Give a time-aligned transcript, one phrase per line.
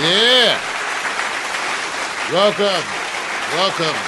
[0.00, 0.60] Yeah.
[2.30, 2.84] Welcome.
[3.52, 3.98] Welcome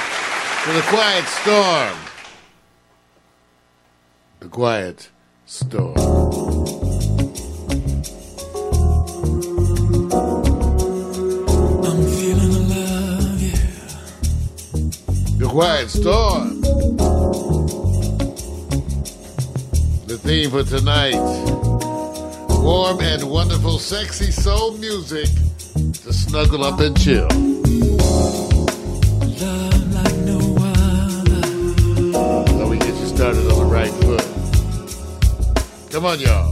[0.64, 1.98] to the Quiet Storm.
[4.38, 5.10] The Quiet
[5.46, 5.94] Storm.
[15.50, 16.60] Quiet Storm.
[20.06, 21.16] The theme for tonight
[22.62, 25.28] warm and wonderful, sexy soul music
[26.30, 27.26] snuggle up and chill.
[32.56, 34.22] Let me get you started on the right foot.
[35.90, 36.49] Come on, y'all.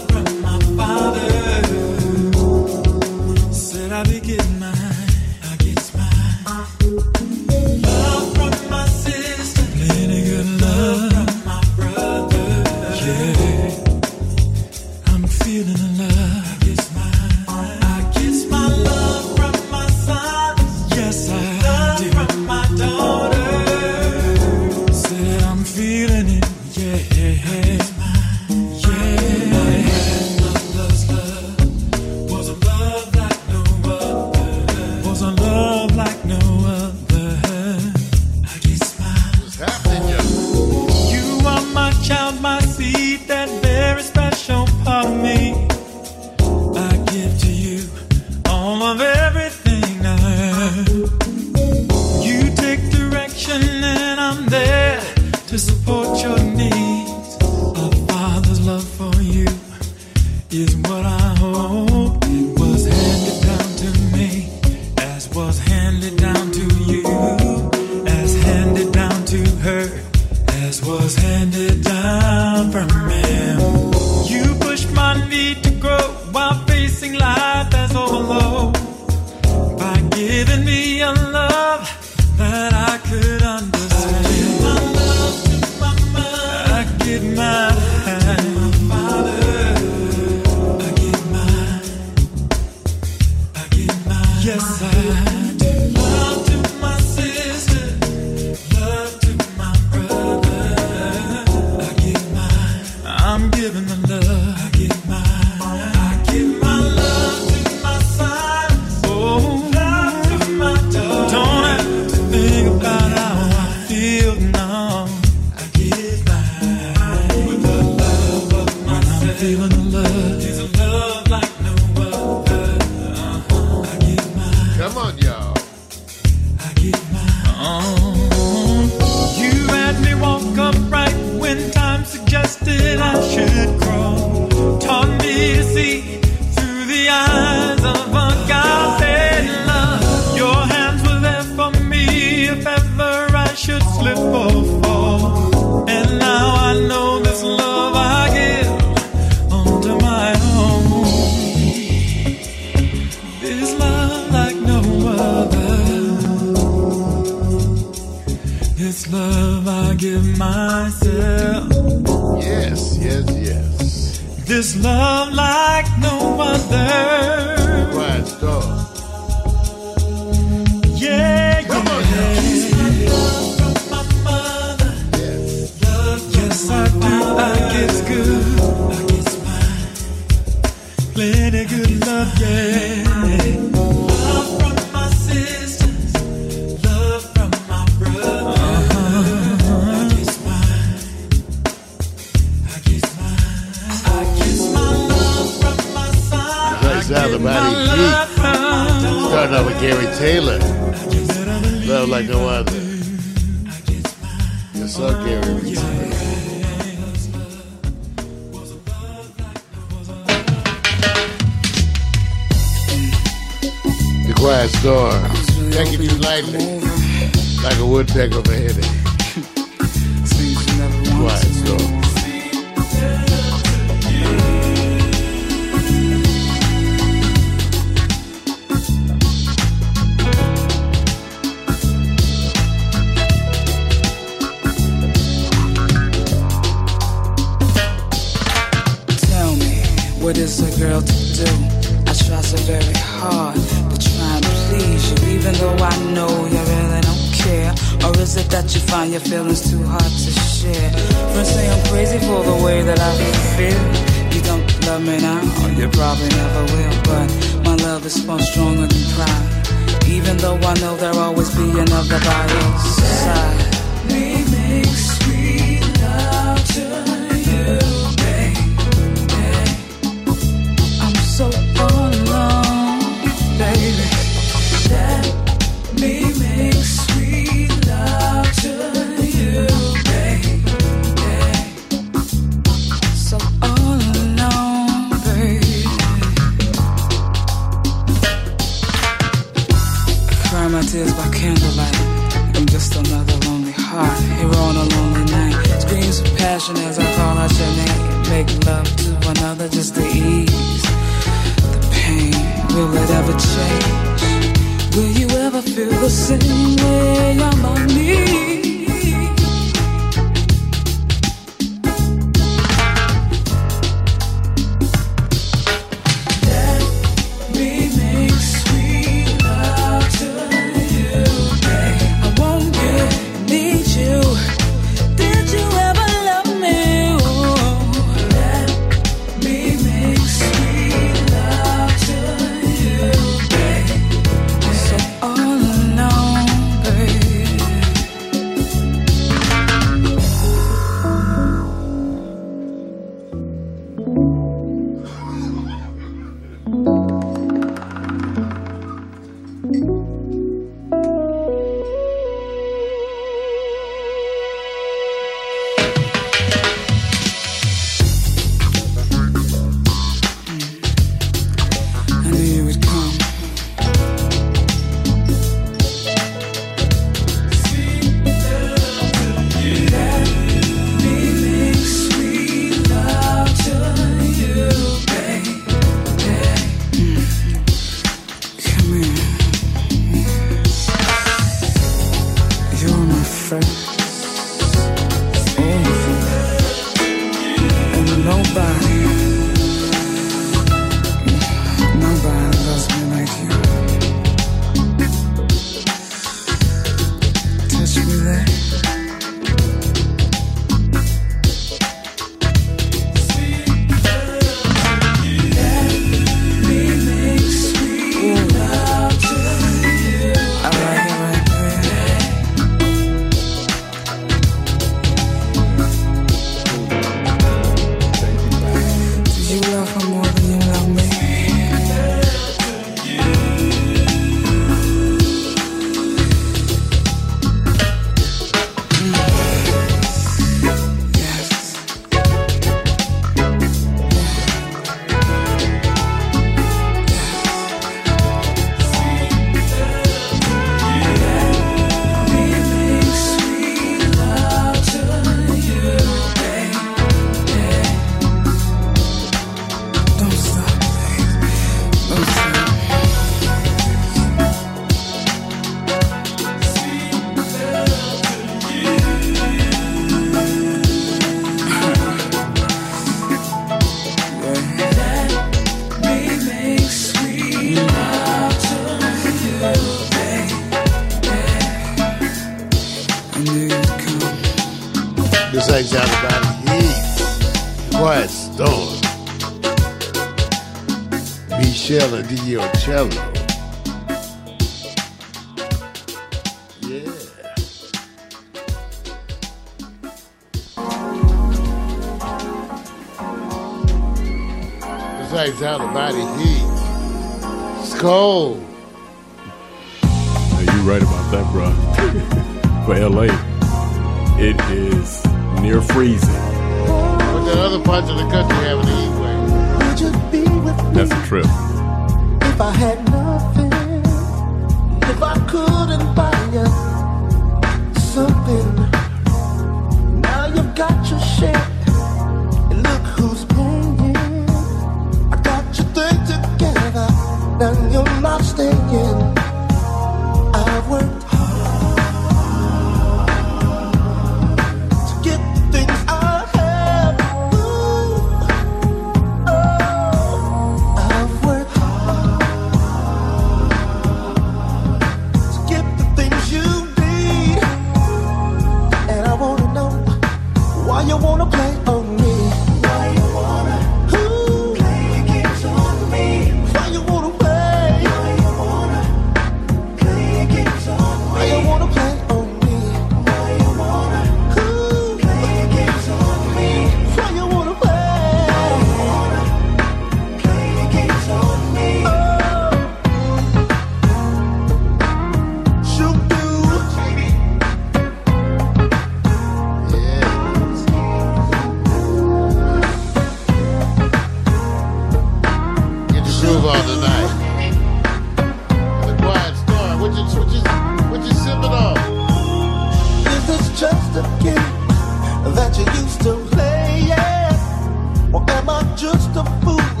[598.34, 600.00] Or am I just a fool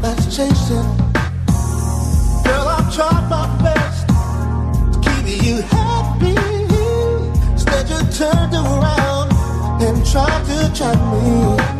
[0.00, 0.90] that's chasing?
[2.44, 4.06] Girl, I've tried my best
[4.92, 6.36] to keep you happy.
[7.50, 9.32] Instead, you turned around
[9.82, 11.79] and tried to trap me.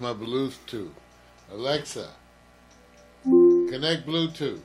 [0.00, 0.90] my Bluetooth.
[1.52, 2.08] Alexa,
[3.22, 4.60] connect Bluetooth.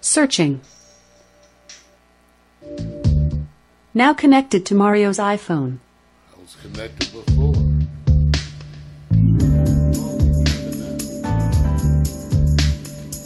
[0.00, 0.60] Searching.
[3.92, 5.78] Now connected to Mario's iPhone.
[6.34, 7.54] I was connected before.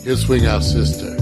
[0.03, 1.22] Here's Swing Out Sister.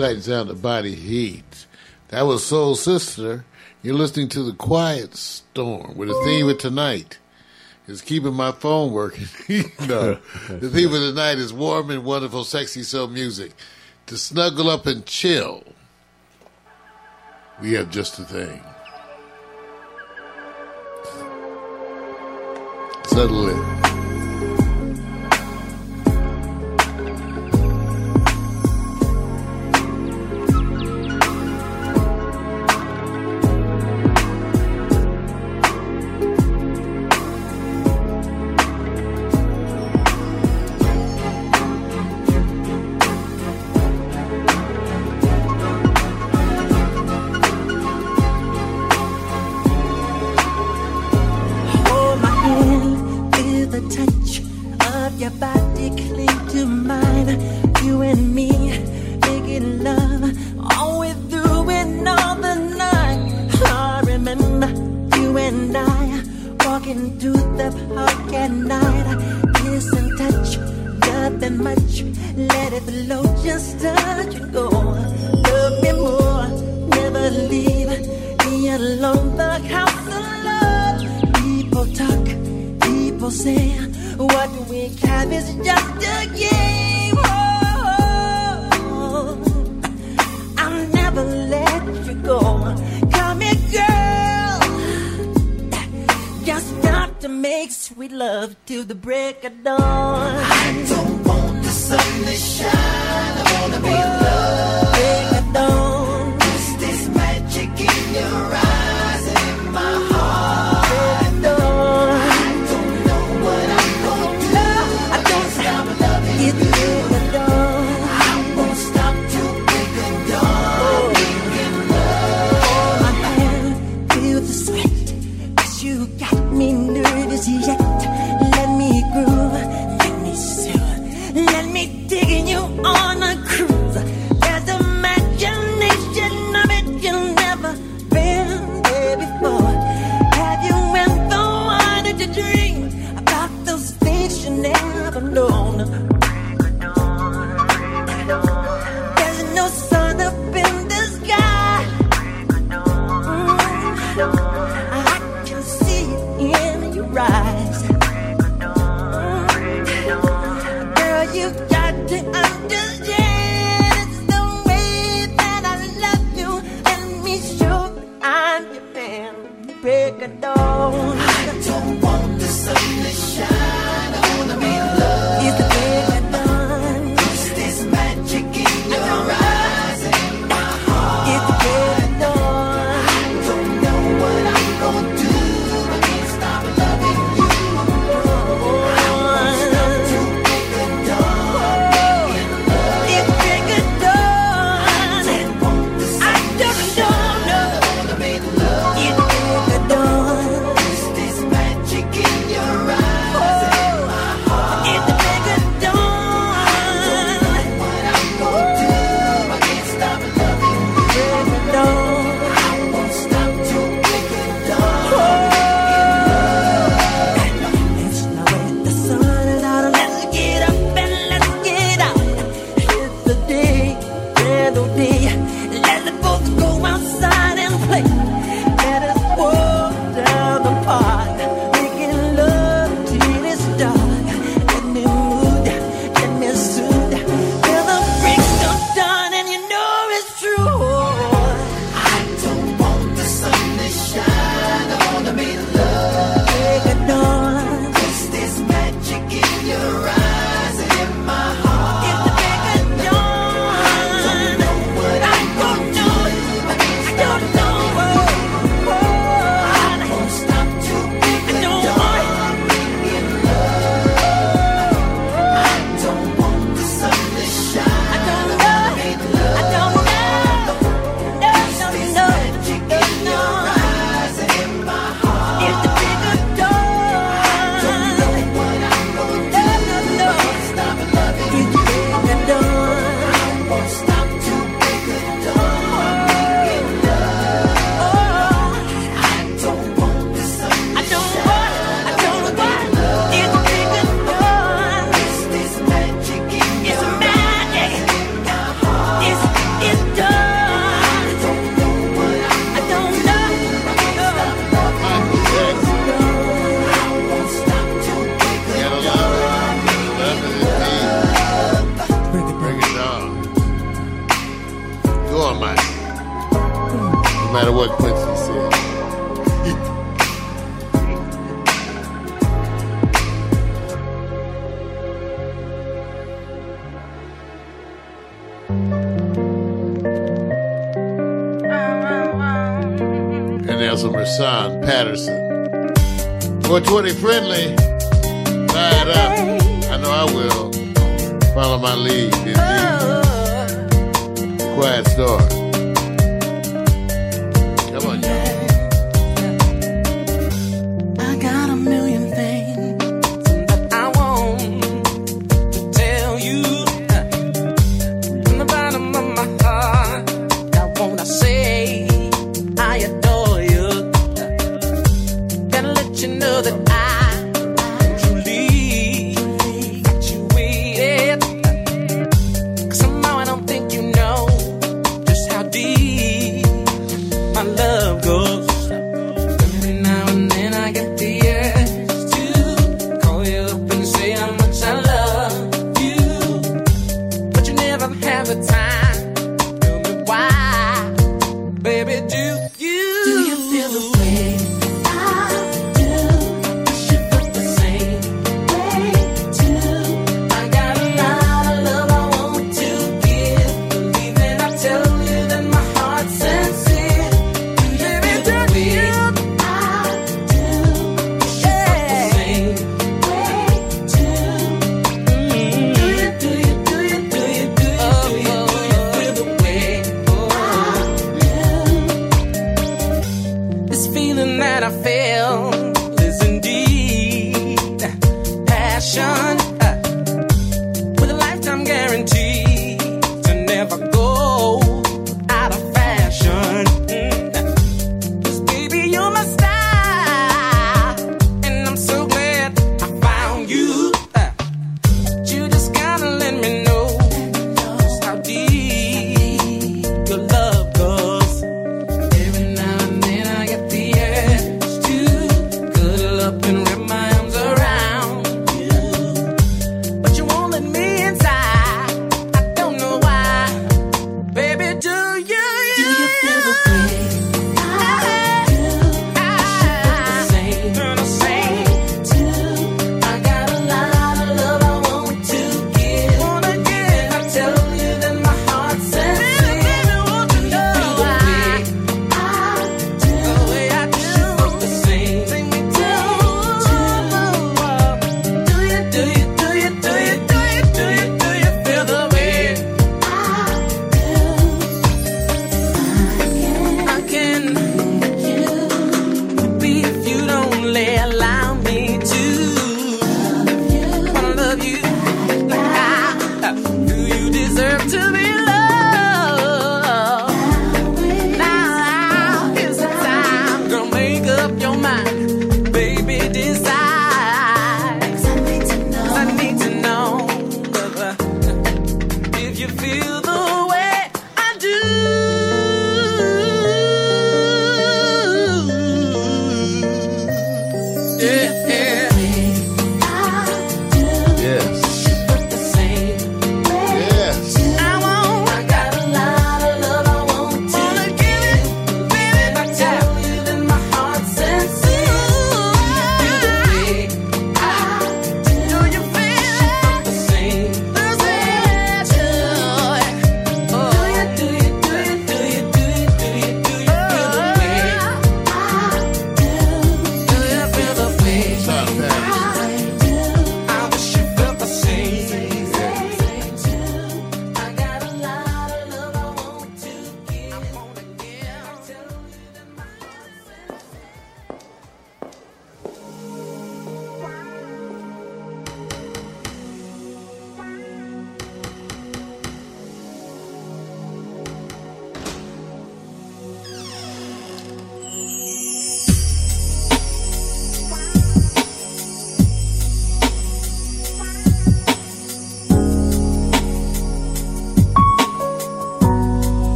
[0.00, 1.66] tightens down the body heat.
[2.08, 3.44] That was Soul Sister.
[3.82, 7.18] You're listening to The Quiet Storm with the theme of tonight
[7.86, 9.26] is keeping my phone working.
[9.80, 13.52] no, the theme of the night is warm and wonderful, sexy soul music
[14.06, 15.64] to snuggle up and chill.
[17.60, 18.62] We have just the thing.
[23.04, 23.89] Settle in.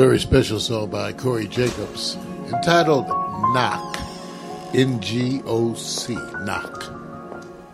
[0.00, 3.06] Very special song by Corey Jacobs entitled
[3.52, 3.98] Knock.
[4.72, 6.14] N G O C.
[6.40, 6.90] Knock.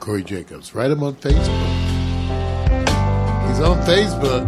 [0.00, 0.74] Corey Jacobs.
[0.74, 1.46] Write him on Facebook.
[3.46, 4.44] He's on Facebook.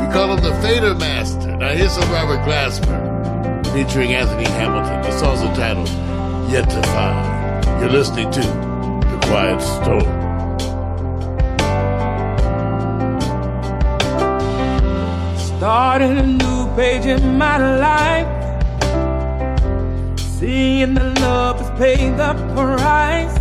[0.00, 1.54] We call him the Fader Master.
[1.58, 5.02] Now here's some Robert Glasper featuring Anthony Hamilton.
[5.02, 5.88] The song's entitled
[6.50, 7.82] Yet to Find.
[7.82, 10.26] You're listening to The Quiet Storm.
[15.58, 16.45] Starting
[16.76, 18.28] page in my life.
[20.38, 23.38] Seeing the love has paid the price.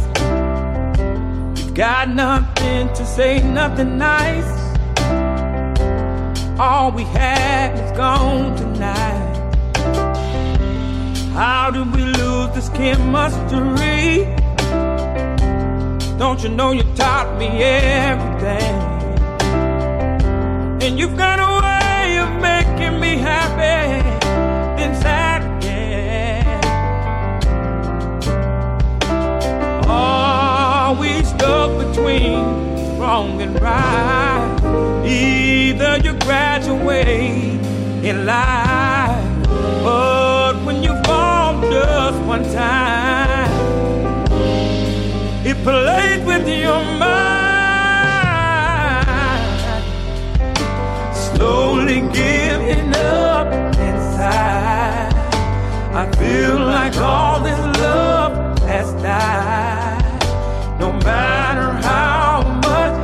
[1.60, 4.54] You got nothing to say, nothing nice.
[6.58, 9.36] All we had is gone tonight.
[11.34, 14.24] How did we lose this chemistry?
[16.18, 18.76] Don't you know you taught me everything?
[20.82, 21.45] And you've got
[22.76, 24.00] making me happy,
[24.78, 26.44] again.
[31.00, 32.40] We stuck between
[32.98, 35.04] wrong and right?
[35.06, 37.60] Either you graduate
[38.04, 39.48] in life,
[39.84, 43.52] but when you fall just one time,
[45.46, 47.35] it plays with your mind.
[51.36, 55.14] Slowly giving up inside.
[55.94, 60.20] I feel like all this love has died.
[60.80, 62.96] No matter how much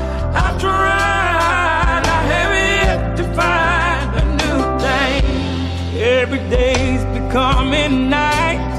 [0.44, 6.02] I've tried, I have yet to find a new thing.
[6.02, 8.72] Every day's becoming night.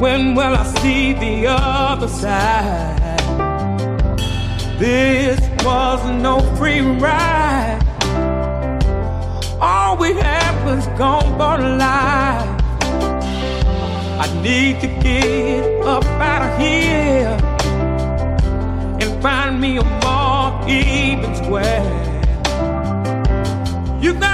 [0.00, 3.00] When will I see the other side?
[4.78, 7.43] This was no free ride.
[9.94, 12.60] All we had was gone for life.
[14.24, 17.38] I need to get up out of here
[19.00, 21.86] and find me a more even square.
[24.02, 24.33] You got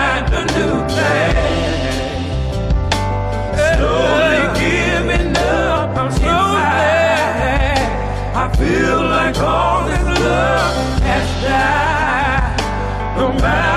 [11.41, 13.17] died.
[13.17, 13.70] No matter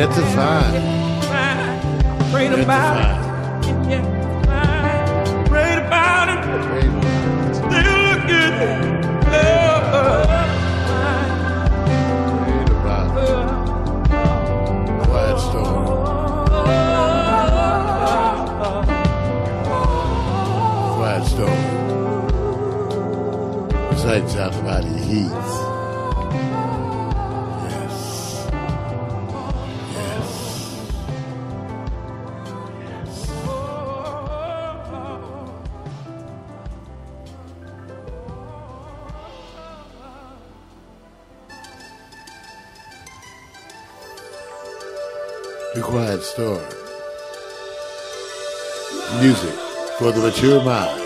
[0.00, 0.76] Yet to find.
[0.76, 0.82] it,
[2.32, 3.06] prayed about it.
[5.46, 6.40] Prayed about it.
[7.54, 8.54] Still looking.
[12.40, 13.08] Prayed about
[15.04, 15.84] Quiet Storm.
[20.96, 21.60] Quiet Storm.
[23.98, 25.39] Sights out of Body Heat.
[45.72, 46.64] The Quiet Storm.
[49.22, 49.54] Music
[49.98, 50.99] for the mature mind.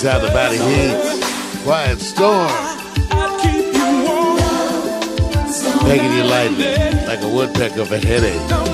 [0.00, 1.62] He's out about a heat.
[1.62, 2.48] Quiet storm.
[5.84, 8.69] Taking you lightly like a woodpecker of a headache.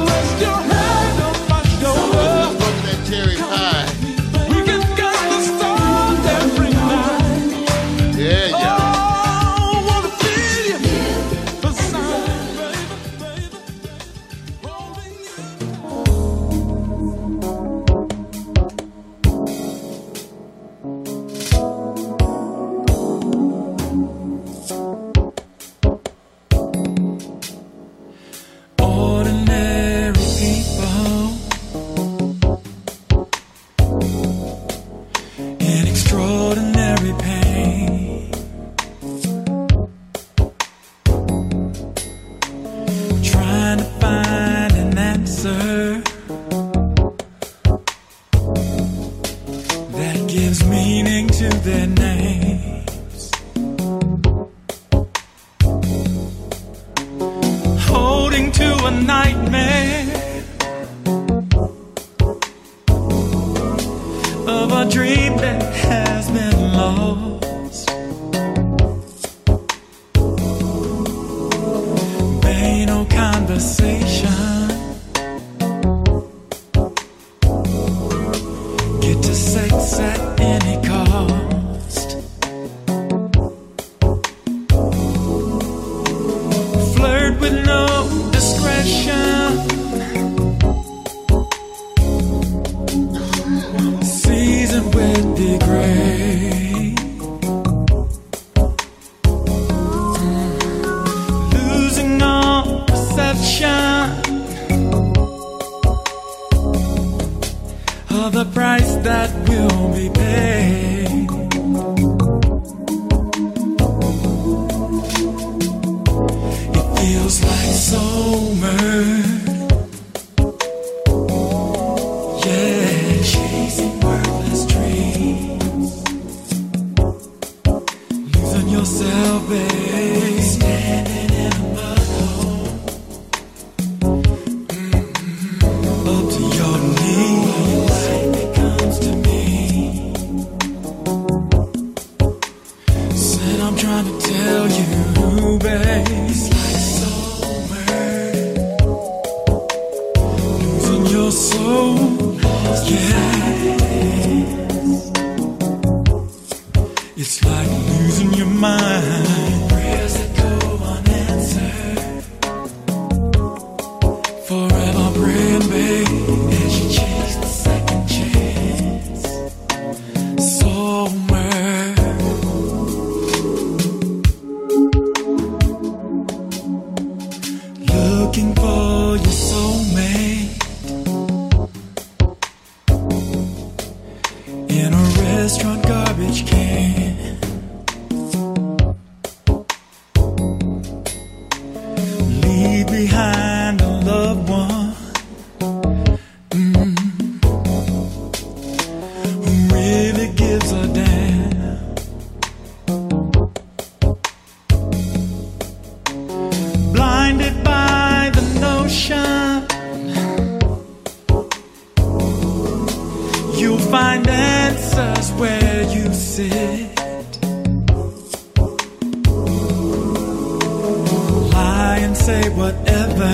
[222.24, 223.32] Say whatever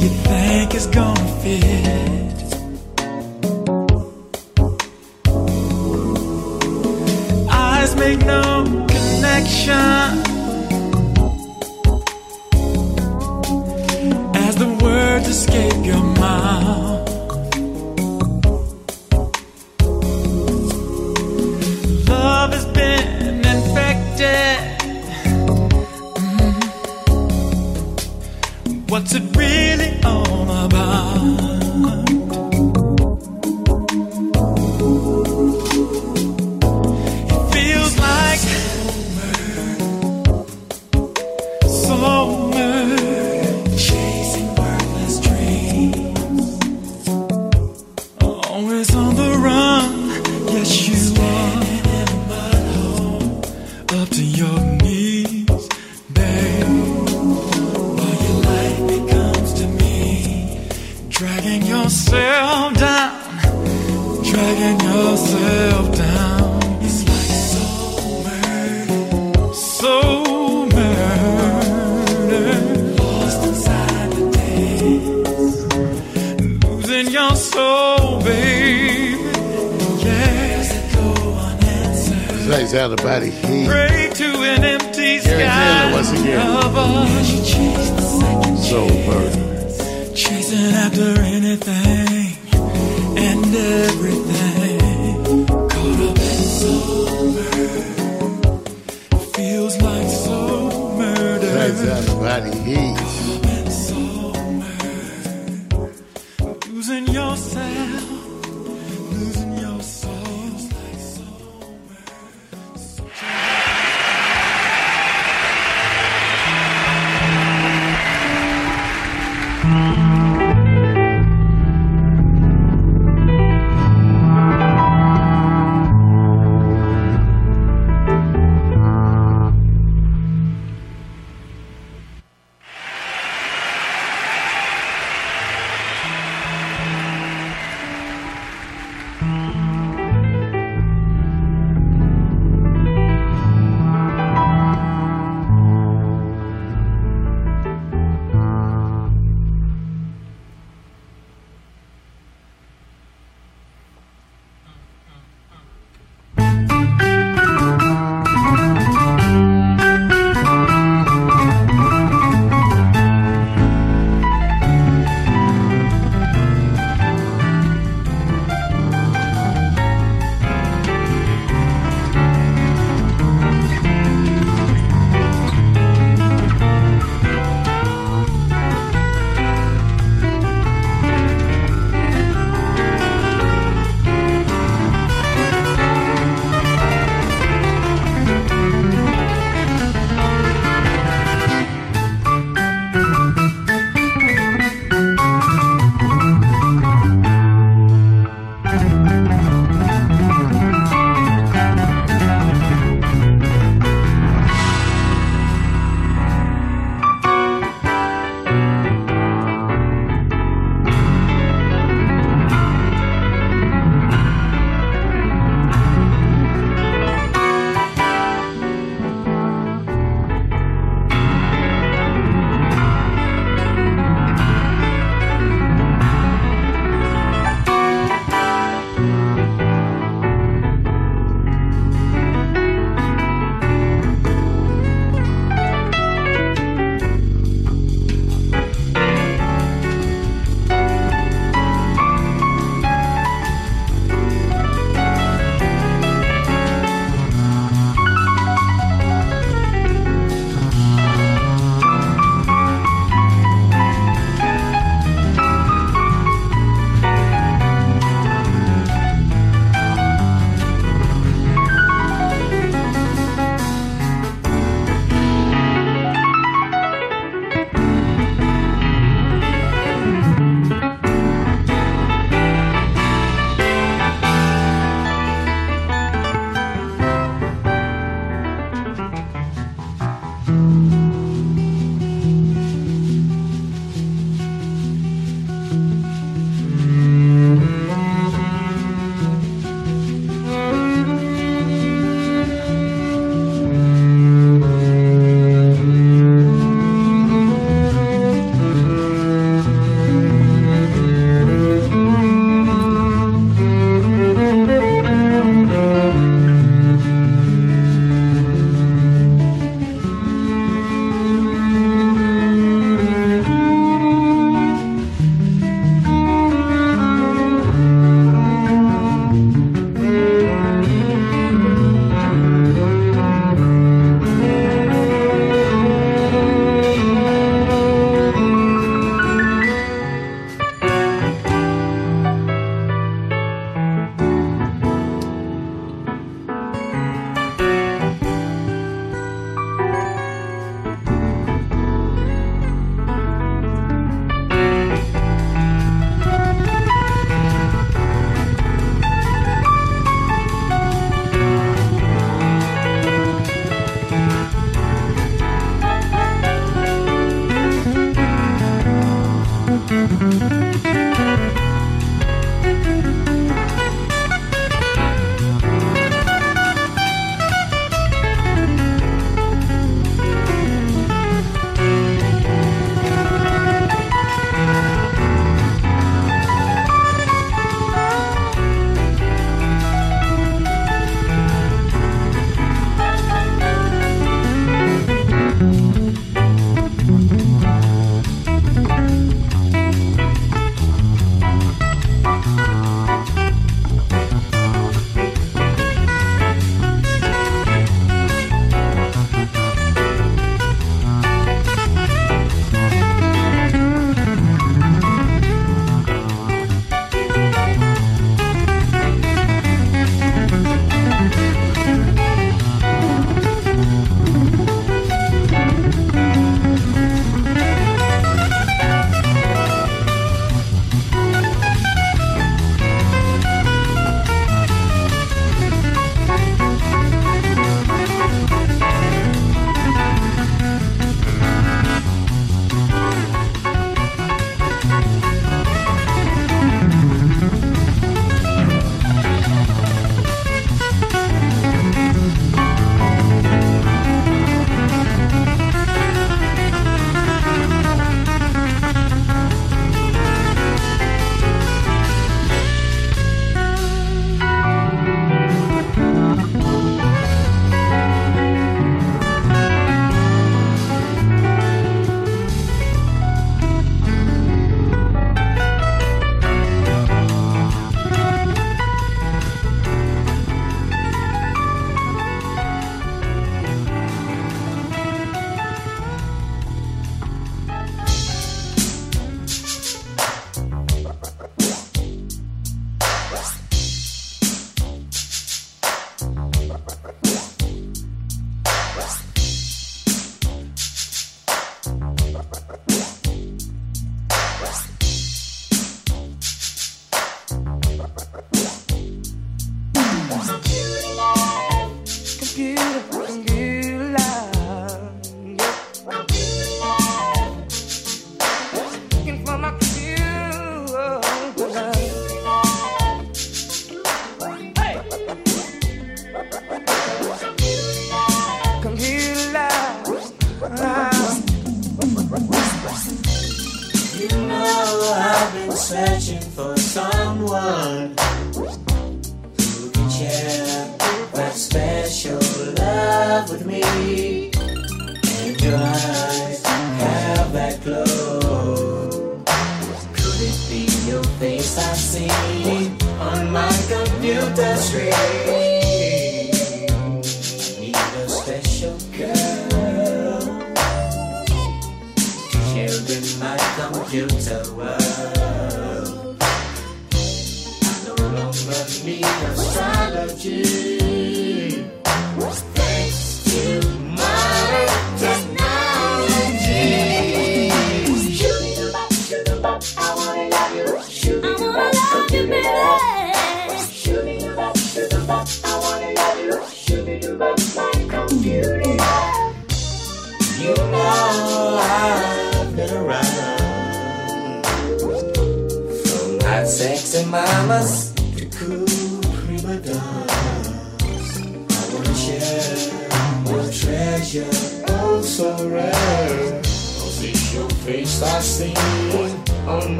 [0.00, 1.81] you think is gonna fit.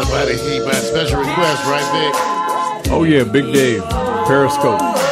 [0.00, 2.92] The body heat by special request, right, there.
[2.92, 3.82] Oh yeah, Big Dave,
[4.26, 5.09] Periscope.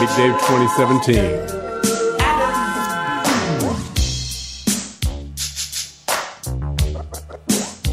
[0.00, 1.46] Big Dave 2017.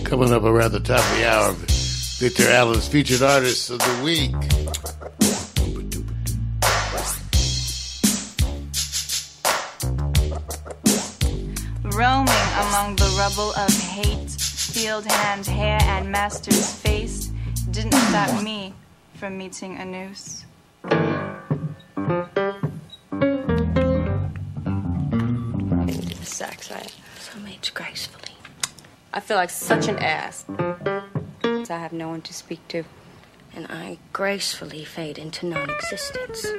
[0.03, 1.53] Coming up around the top of the hour,
[2.17, 4.31] Victor Allen's featured artist of the week.
[11.93, 17.27] Roaming among the rubble of hate, field hand hair and master's face
[17.69, 18.73] didn't stop me
[19.13, 20.45] from meeting a noose.
[29.13, 30.45] I feel like such an ass.
[31.43, 32.83] I have no one to speak to.
[33.53, 36.43] And I gracefully fade into non existence.
[36.43, 36.53] His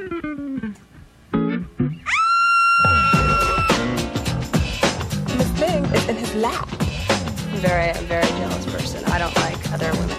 [5.60, 6.68] thing is in his lap.
[6.70, 9.02] I'm very, a very jealous person.
[9.06, 10.16] I don't like other women.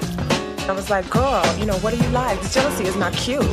[0.68, 2.42] I was like, girl, you know, what do you like?
[2.42, 3.44] This jealousy is not cute.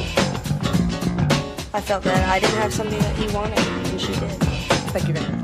[1.72, 4.32] I felt that I didn't have something that he wanted, and she did.
[4.92, 5.39] Thank you very much.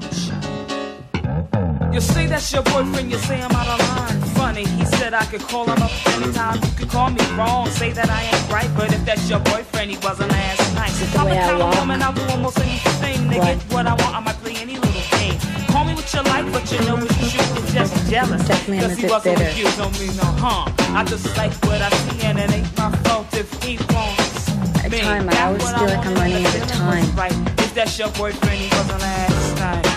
[1.96, 4.20] You say that's your boyfriend, you say I'm out of line.
[4.36, 6.56] Funny, he said I could call him up anytime.
[6.62, 8.68] You could call me wrong, say that I ain't right.
[8.76, 10.90] But if that's your boyfriend, he wasn't last night.
[10.90, 13.46] the I'm the kind of woman I'll do almost anything to What?
[13.46, 14.14] get what I want.
[14.14, 15.40] I might play any little game.
[15.72, 17.64] Call me what you like, but you know it's true.
[17.64, 18.46] It's just jealous.
[18.46, 19.48] Definitely Cause he wasn't bitter.
[19.48, 20.68] with you, don't mean no harm.
[20.94, 24.50] I just like what I see, and it ain't my fault if he wants
[24.84, 25.00] At me.
[25.00, 27.16] time, I always feel like I'm running out of time.
[27.16, 27.32] Right.
[27.64, 29.95] If that's your boyfriend, he wasn't last night.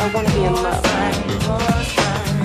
[0.00, 0.80] I want to be in love.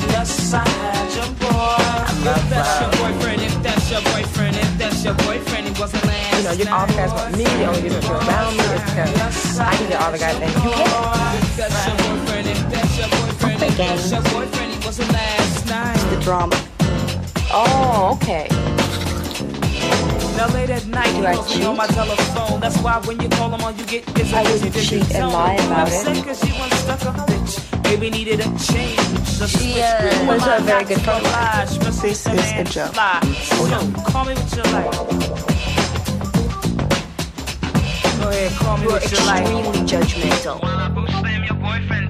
[0.10, 1.93] Yes, I had your boy.
[2.26, 6.38] If that's your boyfriend, if that's your boyfriend, if that's your boyfriend, he wasn't last
[6.38, 7.43] You know, you all guys want me.
[7.43, 10.49] The only reason you're around me is because I can get all the guys and
[10.49, 11.43] you can't.
[11.43, 15.68] If that's your boyfriend, if that's your boyfriend, if that's your boyfriend, he wasn't last
[15.68, 15.97] night.
[16.10, 16.56] The drama.
[17.54, 18.47] Oh, okay.
[20.38, 22.59] Now late at night, he Do I calls me on my telephone.
[22.59, 24.36] That's why when you call him on, you get busy.
[24.36, 25.34] I wouldn't cheat and tone.
[25.34, 25.93] lie about it.
[25.93, 27.84] Upset 'cause she was stuck up bitch.
[27.84, 28.97] Maybe needed a change.
[29.39, 29.84] The She, switch.
[29.84, 31.67] uh, Who was am I a very not good to friend of mine.
[31.67, 31.86] oblige?
[31.86, 32.93] Must This is a man joke.
[32.93, 33.19] fly.
[33.43, 33.55] So,
[34.11, 34.91] call me what you like.
[38.19, 39.41] Go ahead, call me You're what you like.
[39.43, 40.57] extremely judgmental.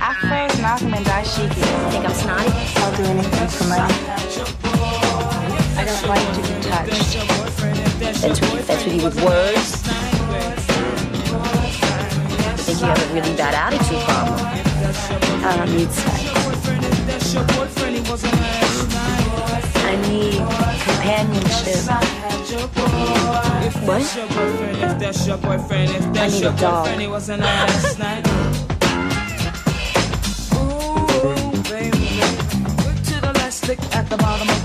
[0.01, 1.63] Afro is Malcolm and Dashiki.
[1.91, 2.51] Think I'm snotty?
[2.77, 3.93] I'll do anything for money.
[5.75, 7.42] I don't like to be touched.
[8.03, 9.83] That's what, that's what you with words.
[12.45, 14.39] I think you have a really bad attitude problem.
[15.45, 16.33] I don't need sex.
[19.75, 20.35] I need
[20.83, 21.79] companionship.
[23.87, 24.03] What?
[26.17, 26.87] I need a dog.
[33.93, 34.62] At the bottom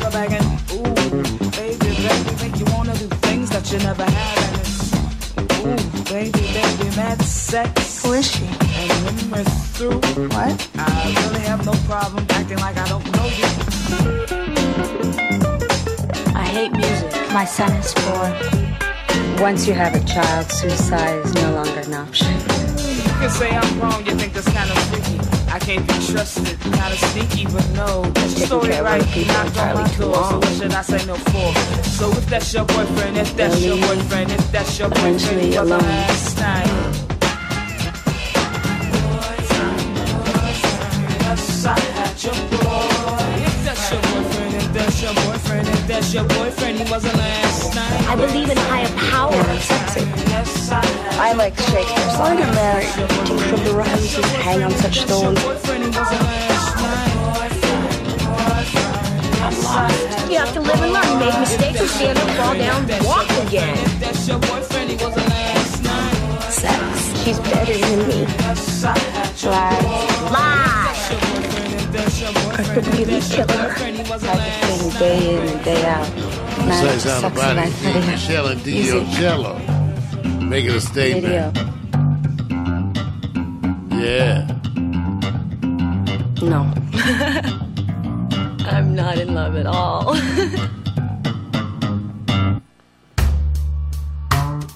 [3.69, 4.39] that you never had.
[4.39, 8.03] And it's ooh, baby, baby, mad sex.
[8.03, 8.45] Who is she?
[8.45, 10.69] And when we're through, What?
[10.77, 13.49] I really have no problem acting like I don't know you.
[16.35, 17.33] I hate music.
[17.33, 19.43] My son is four.
[19.43, 22.33] Once you have a child, suicide is no longer an option.
[22.33, 25.38] You can say I'm wrong, you think that's kind of freaky.
[25.51, 28.03] I can't be trusted, kind of sneaky, but no.
[28.13, 31.55] That's story right, people knocked on my door, so what should I say no for?
[31.85, 35.81] So if that's your boyfriend, if that's your boyfriend, if that's your boyfriend, was alone.
[35.81, 37.09] last night.
[41.69, 42.89] I had your boy.
[43.45, 45.28] If that's your boyfriend, if that's your boyfriend,
[45.89, 48.09] that's your boyfriend, he wasn't last night.
[48.09, 49.33] I believe in higher power.
[51.19, 52.19] I like Shakespeare.
[52.19, 55.43] While you're married, take from the roses, hang on such thorns.
[55.43, 57.19] boyfriend, he wasn't last night.
[60.31, 61.19] You have to live and learn.
[61.19, 63.79] Make mistakes and stand up, fall down, walk again.
[63.79, 66.43] If that's your boyfriend, he wasn't last night.
[66.53, 67.25] Sex.
[67.25, 68.27] She's better than me.
[70.31, 70.98] Lies.
[71.91, 73.73] I could really kill her.
[73.73, 76.09] Practicing day in and day out.
[76.59, 78.03] Man, Besides out sucks about it, video.
[78.03, 79.53] Meshell Ndegeocello.
[80.43, 81.25] Making a statement.
[81.25, 81.65] Video.
[83.99, 84.47] Yeah.
[86.43, 86.61] No.
[88.69, 90.15] I'm not in love at all.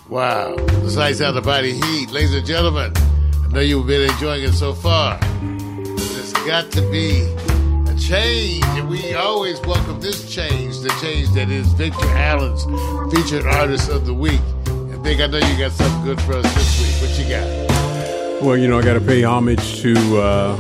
[0.09, 0.57] Wow.
[0.57, 2.11] The sights out the body heat.
[2.11, 5.19] Ladies and gentlemen, I know you've been enjoying it so far.
[6.47, 7.23] Got to be
[7.89, 12.65] a change, and we always welcome this change, the change that is Victor Allen's
[13.15, 14.41] featured artist of the week.
[14.67, 17.09] And Vic, I know you got something good for us this week.
[17.09, 18.43] What you got?
[18.43, 20.57] Well, you know, I got to pay homage to uh,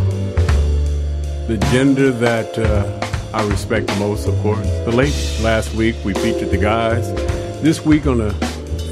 [1.48, 5.42] the gender that uh, I respect the most, of course, the ladies.
[5.42, 7.12] Last week we featured the guys.
[7.60, 8.32] This week, gonna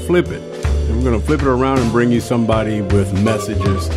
[0.07, 0.41] flip it.
[0.89, 3.87] We're gonna flip it around and bring you somebody with messages,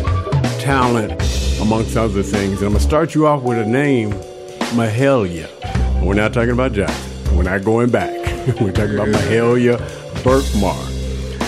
[0.61, 1.21] talent,
[1.61, 2.57] amongst other things.
[2.59, 4.11] And I'm gonna start you off with a name,
[4.73, 5.49] Mahalia.
[6.03, 7.35] We're not talking about Jackson.
[7.35, 8.13] We're not going back.
[8.61, 9.77] We're talking about Mahalia
[10.23, 10.91] Burkmar.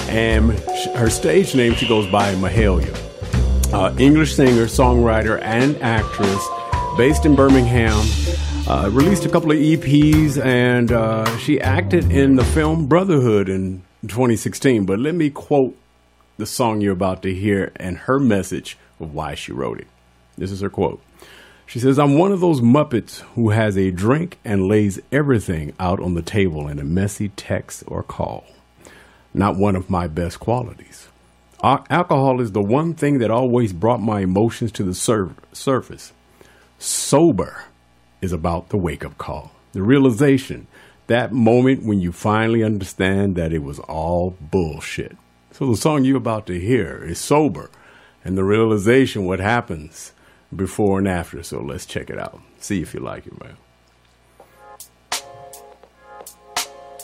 [0.09, 0.51] And
[0.95, 3.07] her stage name, she goes by Mahalia
[3.73, 6.45] uh, English singer, songwriter, and actress,
[6.97, 8.05] based in Birmingham.
[8.67, 13.81] Uh, released a couple of EPs, and uh, she acted in the film Brotherhood in
[14.03, 14.85] 2016.
[14.85, 15.77] But let me quote
[16.37, 19.87] the song you're about to hear and her message of why she wrote it.
[20.37, 21.01] This is her quote.
[21.65, 25.99] She says, I'm one of those Muppets who has a drink and lays everything out
[25.99, 28.45] on the table in a messy text or call.
[29.33, 31.09] Not one of my best qualities.
[31.61, 36.13] Al- alcohol is the one thing that always brought my emotions to the sur- surface.
[36.79, 37.65] Sober
[38.21, 40.67] is about the wake up call, the realization,
[41.07, 45.17] that moment when you finally understand that it was all bullshit.
[45.51, 47.69] So the song you're about to hear is Sober
[48.23, 50.13] and the realization what happens
[50.55, 51.43] before and after.
[51.43, 52.41] So let's check it out.
[52.59, 53.57] See if you like it, man.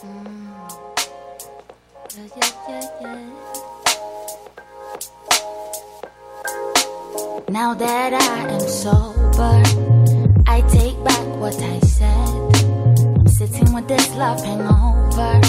[0.02, 0.44] Mm.
[7.50, 9.64] Now that I am sober,
[10.48, 12.08] I take back what I said.
[13.18, 15.39] I'm sitting with this love hangover,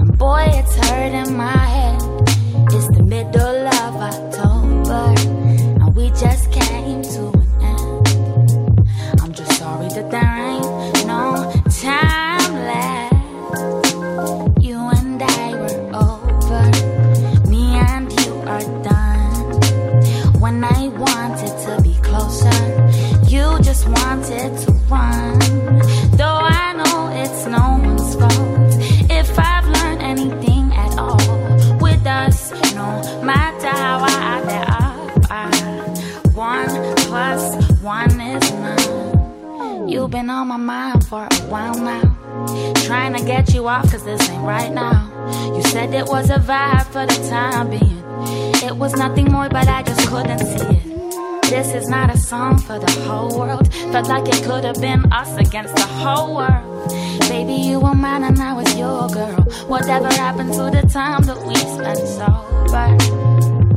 [0.00, 2.02] and boy, it's hurting my head.
[2.72, 5.14] It's the middle of October,
[5.80, 6.67] and we just came
[40.08, 42.00] you've been on my mind for a while now.
[42.86, 44.96] Trying to get you off, cause this ain't right now.
[45.54, 48.02] You said it was a vibe for the time being.
[48.66, 51.42] It was nothing more, but I just couldn't see it.
[51.50, 53.70] This is not a song for the whole world.
[53.92, 56.88] Felt like it could have been us against the whole world.
[57.28, 59.42] Baby, you were mine and I was your girl.
[59.66, 62.96] Whatever happened to the time that we spent sober?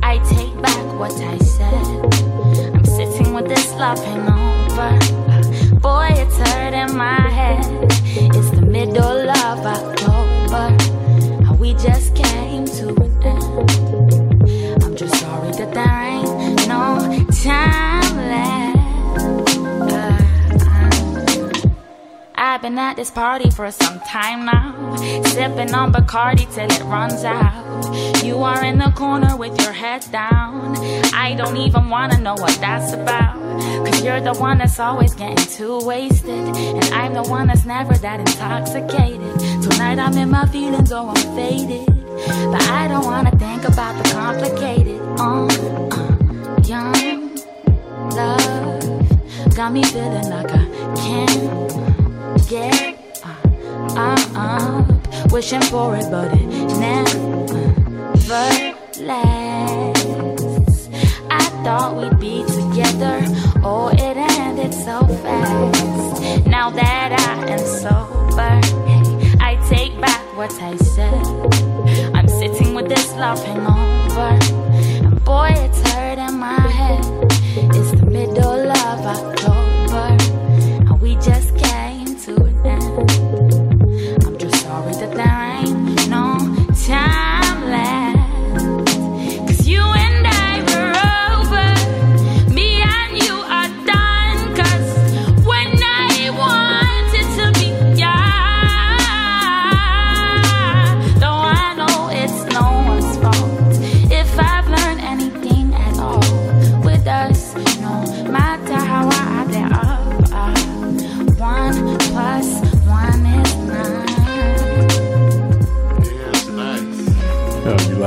[0.01, 2.73] I take back what I said.
[2.73, 5.30] I'm sitting with this love hangover.
[5.81, 7.65] Boy, it's hurting my head.
[8.35, 10.77] It's the middle of October.
[11.47, 14.83] And we just came to an end.
[14.83, 19.17] I'm just sorry that there ain't no time left.
[19.91, 20.17] Uh.
[22.35, 24.95] I've been at this party for some time now.
[25.25, 27.70] Sipping on Bacardi till it runs out.
[28.23, 30.75] You are in the corner with your head down.
[31.13, 33.35] I don't even wanna know what that's about.
[33.85, 36.29] Cause you're the one that's always getting too wasted.
[36.29, 39.39] And I'm the one that's never that intoxicated.
[39.61, 41.85] Tonight I'm in my feelings, oh, I'm faded.
[42.51, 45.01] But I don't wanna think about the complicated.
[45.19, 45.47] Uh,
[45.91, 47.35] uh, young
[48.15, 50.65] love got me feeling like I
[50.95, 53.49] can't get uh,
[53.95, 55.31] uh, up.
[55.31, 56.45] Wishing for it, but it
[56.79, 57.40] never
[58.31, 59.01] lasts.
[61.29, 63.19] I thought we'd be together.
[63.63, 66.47] Oh, it ended so fast.
[66.47, 68.59] Now that I am sober,
[69.41, 71.25] I take back what I said.
[72.15, 74.39] I'm sitting with this love hangover.
[75.05, 77.03] And boy, it's hurting my head.
[77.75, 80.07] It's the middle of October.
[80.87, 84.25] And we just came to an end.
[84.25, 85.50] I'm just sorry that there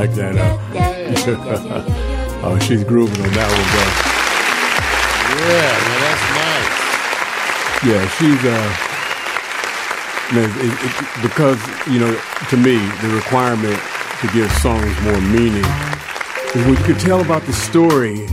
[0.06, 1.84] like that, huh?
[2.44, 3.92] oh, she's grooving on that one, though.
[5.48, 6.84] Yeah, man, that's nice.
[7.88, 8.68] Yeah, she's uh,
[10.34, 10.92] man, it, it,
[11.22, 12.12] because you know,
[12.50, 13.80] to me, the requirement
[14.20, 15.64] to give songs more meaning
[16.54, 18.28] is when you can tell about the story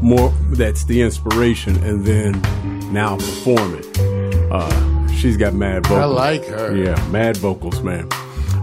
[0.00, 0.32] more.
[0.50, 2.40] That's the inspiration, and then
[2.92, 3.98] now perform it.
[4.52, 6.00] Uh, she's got mad vocals.
[6.00, 6.76] I like her.
[6.76, 8.08] Yeah, mad vocals, man.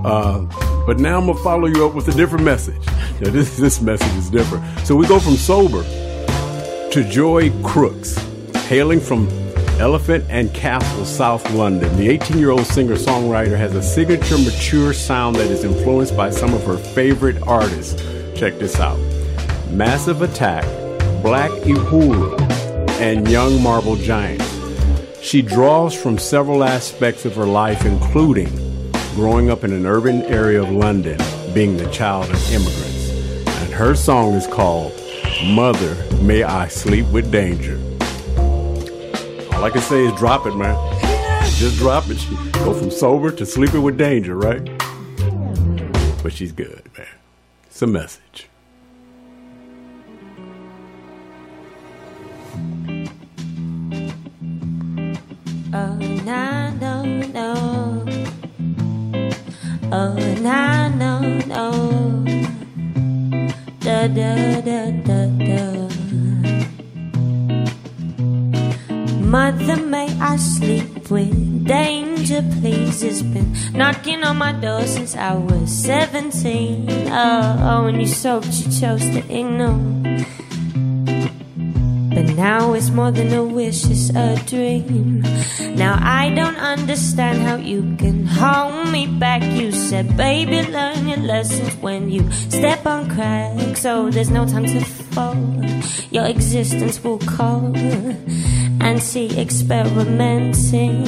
[0.06, 0.46] Uh,
[0.86, 2.86] but now I'm gonna follow you up with a different message.
[3.22, 4.64] Now, this this message is different.
[4.86, 8.18] So we go from sober to Joy Crookes,
[8.68, 9.28] hailing from
[9.80, 11.96] Elephant and Castle, South London.
[11.98, 16.30] The 18 year old singer songwriter has a signature mature sound that is influenced by
[16.30, 18.02] some of her favorite artists.
[18.40, 18.98] Check this out
[19.72, 20.64] Massive Attack,
[21.22, 22.40] Black Uhuru,
[23.02, 24.50] and Young Marble Giants.
[25.22, 28.48] She draws from several aspects of her life, including
[29.16, 31.18] growing up in an urban area of London,
[31.54, 33.10] being the child of immigrants.
[33.62, 34.92] And her song is called
[35.46, 37.80] Mother, May I Sleep with Danger.
[39.54, 40.76] All I can say is drop it, man.
[41.56, 42.18] Just drop it.
[42.56, 44.66] Go from sober to sleeping with danger, right?
[46.22, 47.08] But she's good, man.
[47.68, 48.50] It's a message.
[55.74, 55.96] Oh,
[56.26, 57.95] no, no, no.
[59.92, 61.72] Oh, no, no, no.
[63.80, 65.66] Da, da, da, da, da.
[69.22, 73.04] Mother, may I sleep with danger, please.
[73.04, 76.88] It's been knocking on my door since I was 17.
[77.10, 80.26] Oh, oh when you soaked, you chose to ignore.
[82.16, 85.22] But now it's more than a wish, it's a dream.
[85.76, 89.44] Now I don't understand how you can hold me back.
[89.44, 93.82] You said, baby, learn your lessons when you step on cracks.
[93.82, 95.36] So there's no time to fall.
[96.10, 101.06] Your existence will call and see experimenting.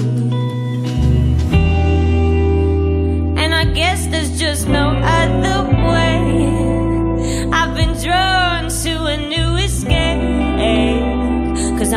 [3.38, 7.48] And I guess there's just no other way.
[7.54, 10.07] I've been drawn to a new escape.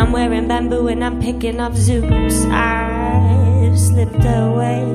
[0.00, 2.50] I'm wearing bamboo and I'm picking up zoops.
[2.50, 4.86] I've slipped away.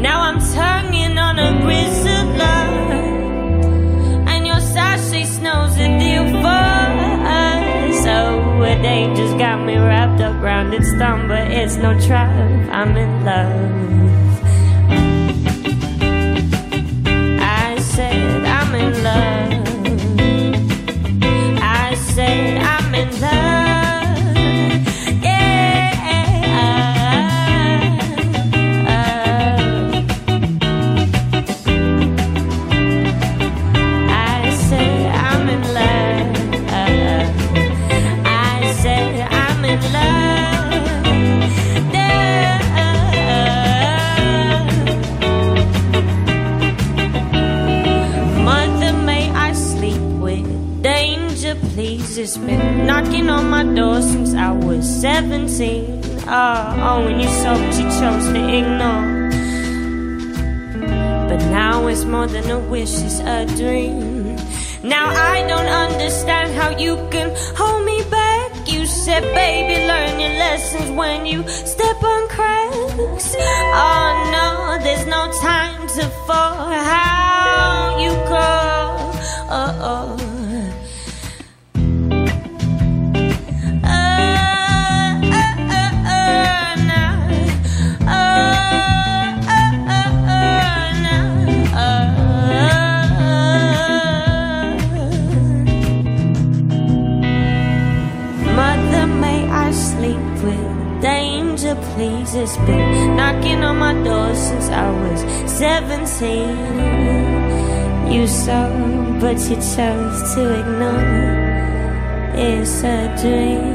[0.00, 2.40] Now I'm tonguing on a grizzler.
[4.28, 8.02] And your sachet snows a deal for us.
[8.02, 12.70] So a danger's got me wrapped up round its thumb, but it's no triumph.
[12.72, 13.99] I'm in love.
[53.40, 56.02] On my door since I was 17.
[56.26, 59.30] Ah, oh, oh when you sold, you chose to ignore.
[61.28, 64.36] But now it's more than a wish, it's a dream.
[64.82, 68.50] Now I don't understand how you can hold me back.
[68.68, 73.34] You said, baby, learn your lessons when you step on cracks.
[73.82, 76.70] Oh no, there's no time to fall.
[76.92, 78.46] How you go?
[79.58, 80.29] Oh, oh.
[102.40, 102.42] Please?
[102.50, 108.12] It's been knocking on my door since I was 17.
[108.12, 108.68] You saw,
[109.20, 111.04] but you chose to ignore.
[112.34, 113.70] It's a dream.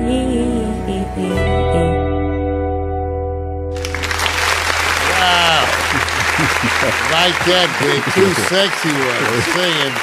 [5.12, 5.66] Wow.
[7.16, 8.02] like that, big.
[8.14, 9.96] Two sexy ones singing.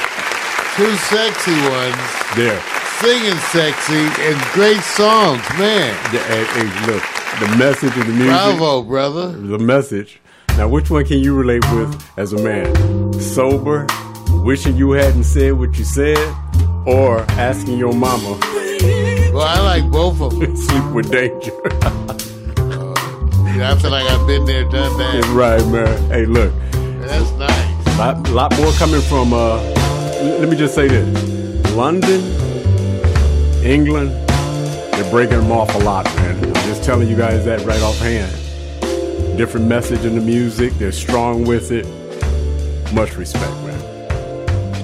[0.75, 2.01] Two sexy ones
[2.35, 2.59] There.
[2.99, 5.93] singing sexy and great songs, man.
[6.09, 7.03] Hey, hey, look,
[7.43, 8.27] the message of the music.
[8.29, 9.27] Bravo, brother.
[9.31, 10.19] The message.
[10.57, 13.13] Now, which one can you relate with as a man?
[13.19, 13.85] Sober,
[14.43, 16.17] wishing you hadn't said what you said,
[16.85, 18.37] or asking your mama?
[19.33, 20.55] Well, I like both of them.
[20.67, 21.51] Sleep with danger.
[23.57, 25.25] Yeah, I feel like I've been there, done that.
[25.33, 26.09] right, man.
[26.09, 27.97] Hey, look, That's nice.
[27.97, 29.33] lot, lot more coming from.
[29.33, 29.57] Uh,
[30.39, 32.21] let me just say this: London,
[33.63, 34.11] England,
[34.95, 36.43] they're breaking them off a lot, man.
[36.45, 38.31] I'm just telling you guys that right offhand.
[39.37, 40.73] Different message in the music.
[40.73, 41.85] They're strong with it.
[42.93, 43.79] Much respect, man.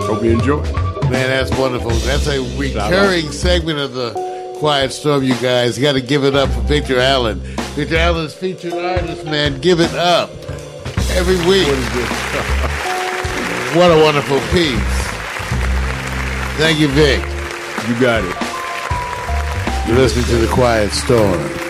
[0.01, 0.63] Hope you enjoy.
[1.09, 1.91] Man, that's wonderful.
[1.91, 5.77] That's a recurring segment of the Quiet Storm, you guys.
[5.77, 7.39] You got to give it up for Victor Allen.
[7.75, 9.61] Victor Allen's featured artist, man.
[9.61, 10.31] Give it up
[11.11, 11.67] every week.
[13.75, 14.79] What a wonderful piece.
[16.57, 17.21] Thank you, Vic.
[17.87, 18.48] You got it.
[19.89, 21.68] You're listening to The Quiet Storm.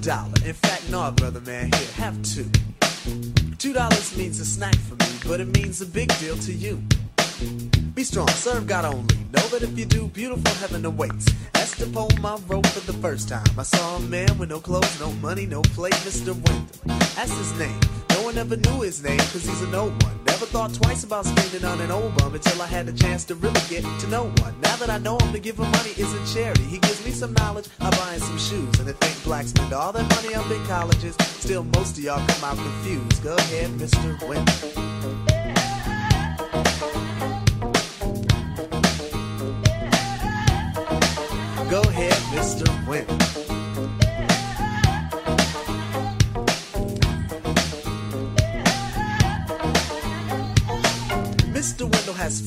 [0.00, 0.32] dollar.
[0.44, 2.46] In fact, no, brother man, here, have two.
[3.58, 6.82] Two dollars means a snack for me, but it means a big deal to you.
[7.94, 9.16] Be strong, serve God only.
[9.32, 11.26] Know that if you do, beautiful heaven awaits.
[11.52, 13.46] That's the poem I wrote for the first time.
[13.58, 16.34] I saw a man with no clothes, no money, no plate, Mr.
[16.34, 16.66] Wendal.
[17.16, 17.80] That's his name.
[18.20, 20.24] No one ever knew his name, cause he's a no one.
[20.26, 23.34] Never thought twice about spending on an old bum until I had the chance to
[23.34, 24.60] really get to know one.
[24.60, 26.64] Now that I know him, to give him money isn't charity.
[26.64, 28.78] He gives me some knowledge, I buy him some shoes.
[28.78, 31.16] And I think blacks spend all their money on big colleges.
[31.18, 33.22] Still, most of y'all come out confused.
[33.22, 34.28] Go ahead, Mr.
[34.28, 34.52] Winter.
[41.70, 42.86] Go ahead, Mr.
[42.86, 43.29] Wimp.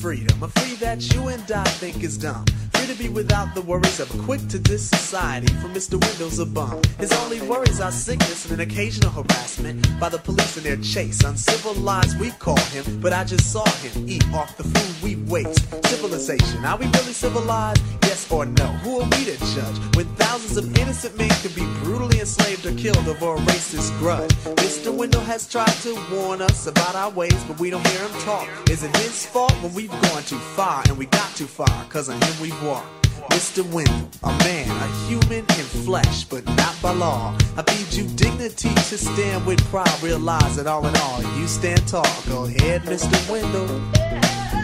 [0.04, 2.44] freedom, a free that you and I think is dumb.
[2.74, 5.46] Free to be without the worries of a quick to this society.
[5.62, 5.98] For Mr.
[5.98, 6.82] Wendal's a bum.
[6.98, 11.24] His only worries are sickness and an occasional harassment by the police in their chase.
[11.24, 15.64] Uncivilized, we call him, but I just saw him eat off the food we waste.
[15.86, 18.03] Civilization, are we really civilized?
[18.14, 18.66] Yes or no?
[18.84, 19.96] Who are we to judge?
[19.96, 24.30] When thousands of innocent men could be brutally enslaved or killed over a racist grudge.
[24.62, 24.96] Mr.
[24.96, 28.48] Wendal has tried to warn us about our ways, but we don't hear him talk.
[28.70, 31.84] Is it his fault when we've gone too far and we got too far?
[31.88, 32.86] Cause on him we've walked.
[33.30, 33.64] Mr.
[33.72, 37.36] Wendal, a man, a human in flesh, but not by law.
[37.56, 40.00] I bid you dignity to stand with pride.
[40.04, 42.06] Realize that all in all, you stand tall.
[42.28, 43.10] Go ahead, Mr.
[43.28, 44.63] Wendal.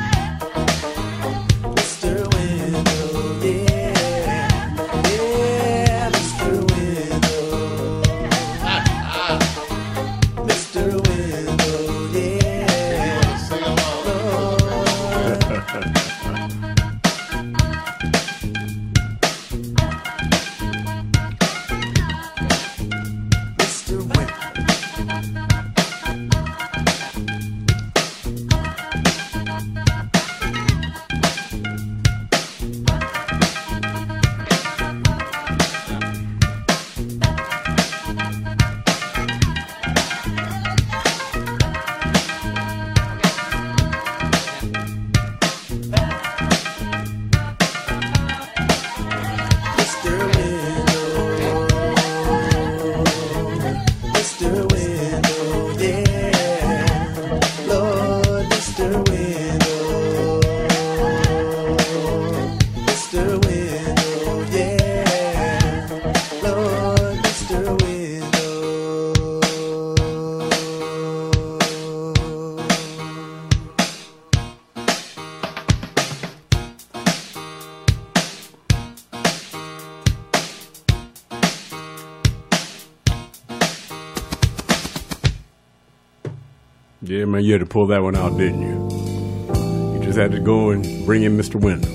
[87.31, 89.95] Man, you had to pull that one out, didn't you?
[89.95, 91.61] You just had to go and bring in Mr.
[91.61, 91.89] Wendal.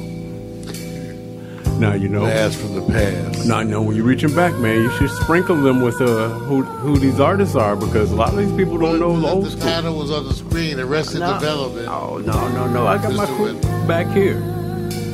[1.80, 2.22] Now you know.
[2.22, 3.46] Blast from the past.
[3.46, 6.64] Now I know when you're reaching back, man, you should sprinkle them with uh, who
[6.64, 9.50] who these artists are because a lot of these people don't know the old The
[9.52, 9.62] school.
[9.64, 11.34] title was on the screen, Arrested No.
[11.34, 11.88] Development.
[11.90, 12.88] Oh no, no, no!
[12.88, 13.36] I got my Mr.
[13.36, 14.40] crew back here.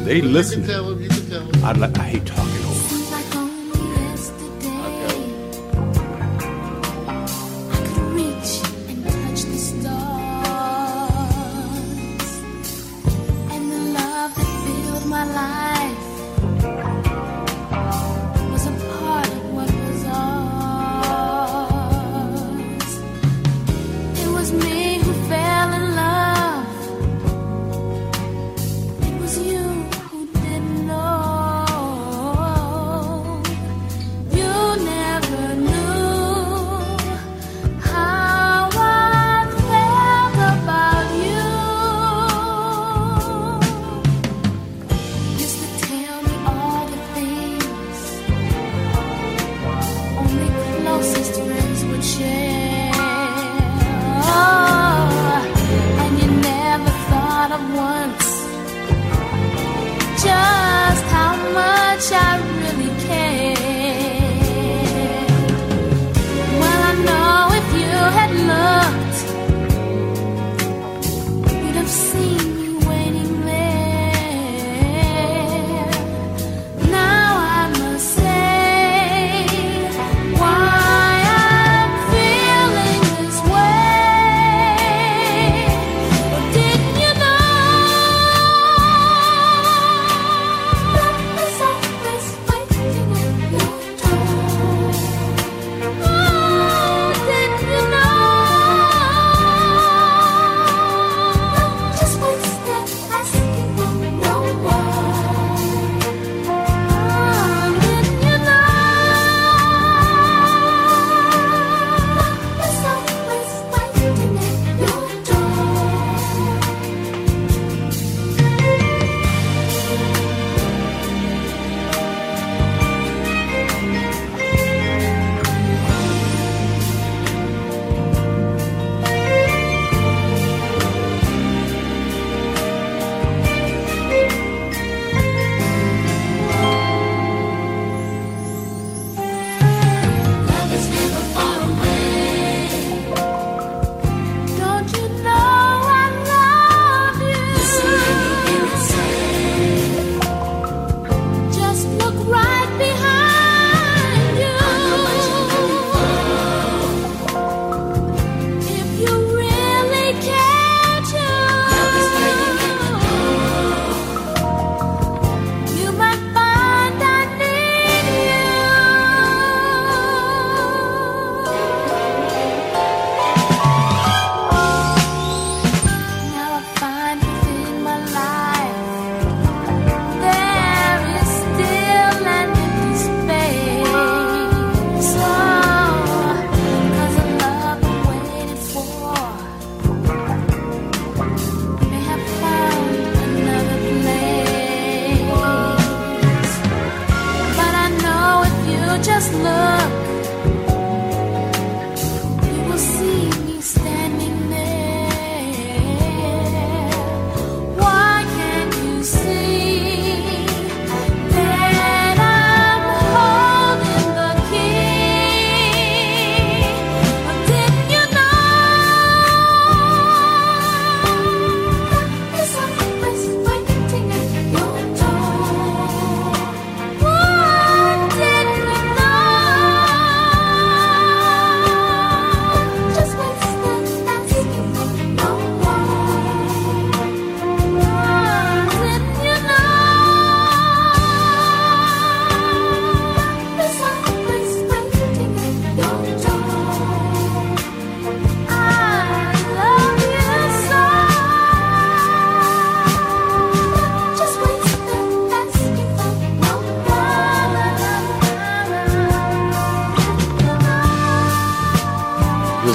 [0.06, 0.64] They listen.
[0.68, 1.66] Tell him, you can tell him.
[1.66, 1.98] I like.
[1.98, 2.51] I hate talking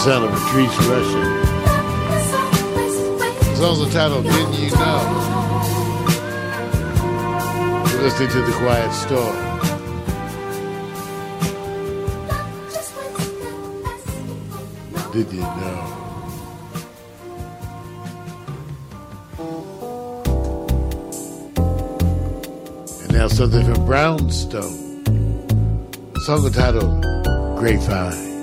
[0.06, 1.26] sound of Patrice Rushen.
[3.58, 5.02] The entitled Didn't You Know?
[7.90, 9.36] You're listening to The Quiet Storm.
[15.12, 15.82] Did you know?
[23.02, 25.02] And now something from Brownstone.
[26.14, 27.02] A song entitled
[27.58, 28.35] Grapevine.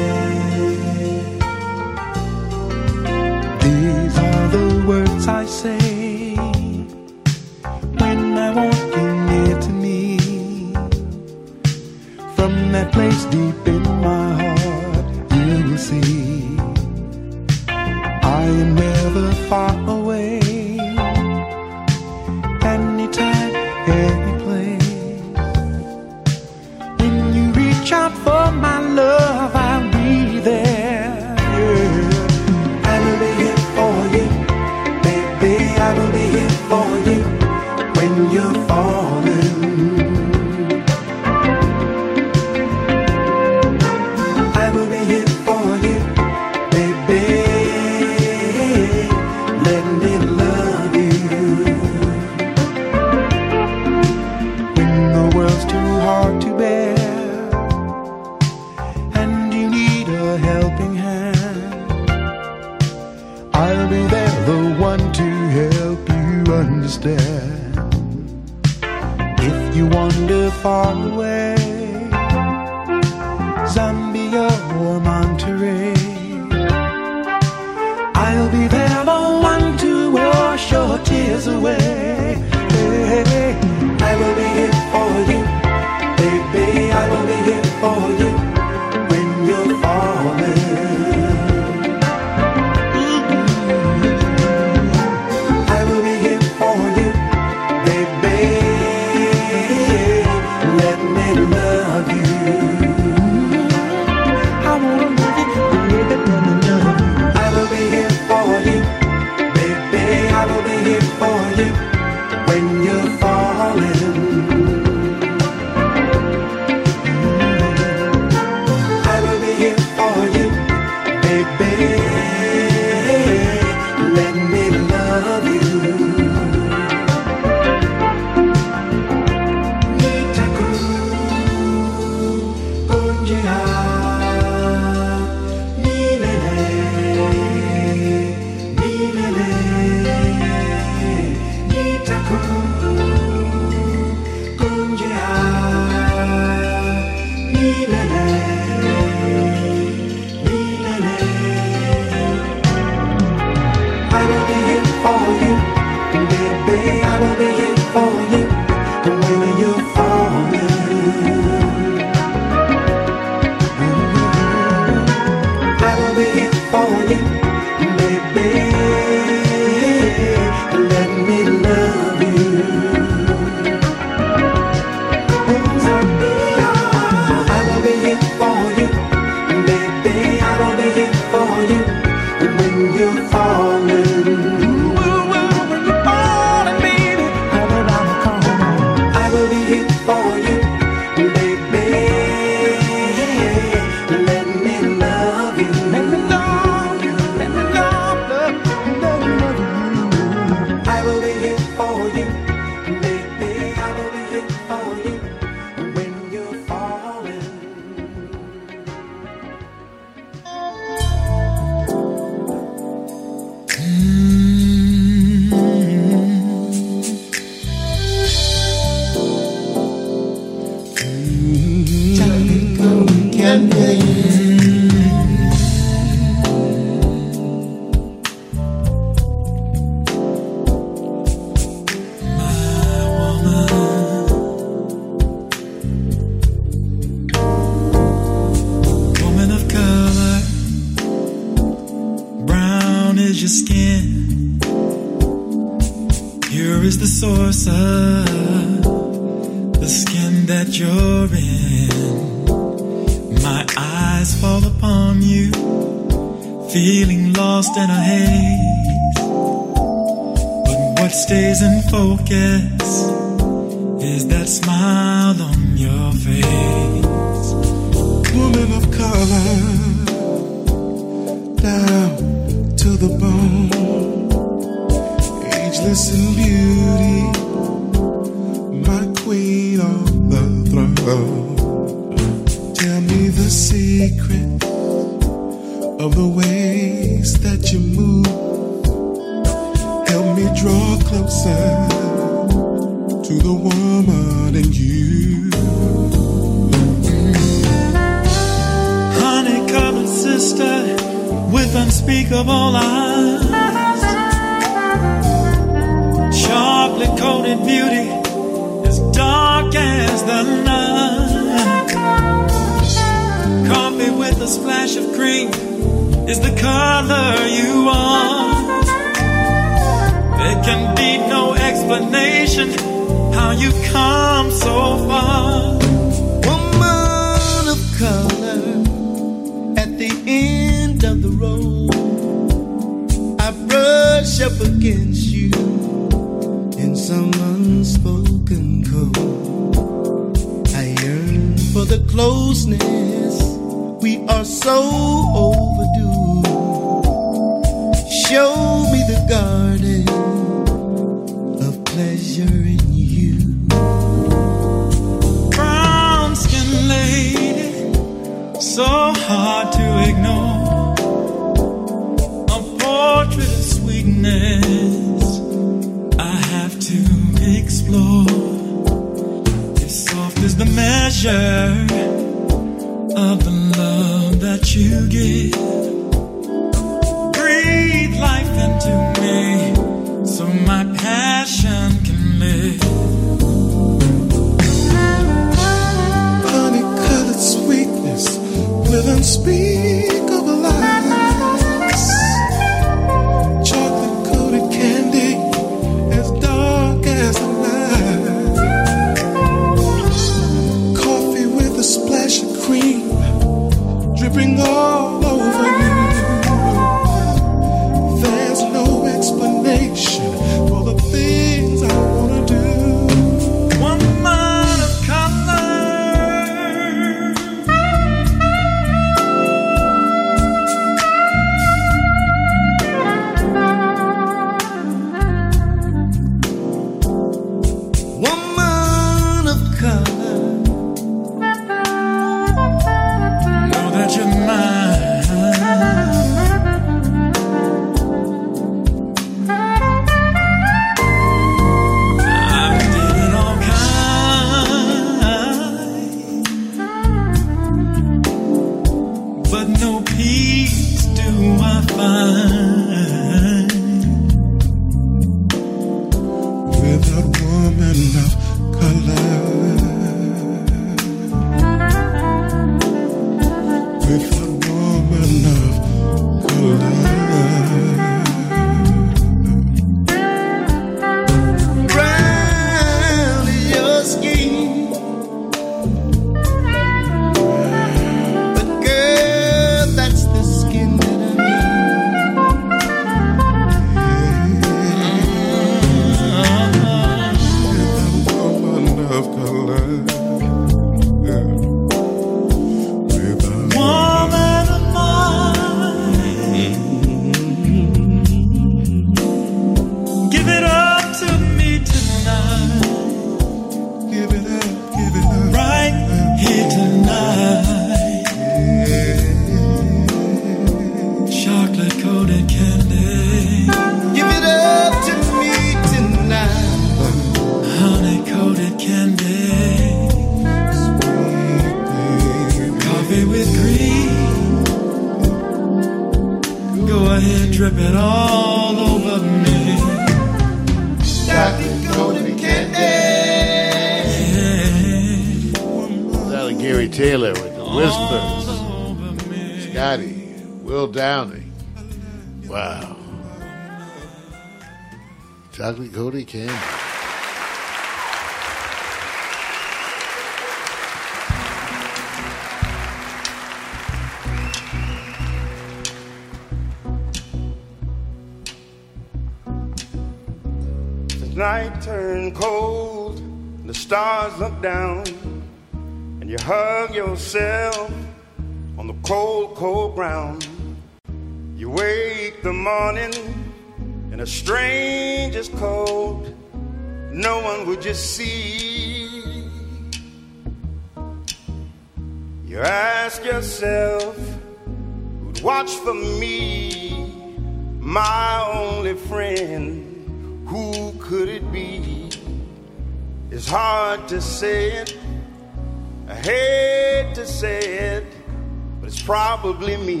[599.44, 600.00] Probably me.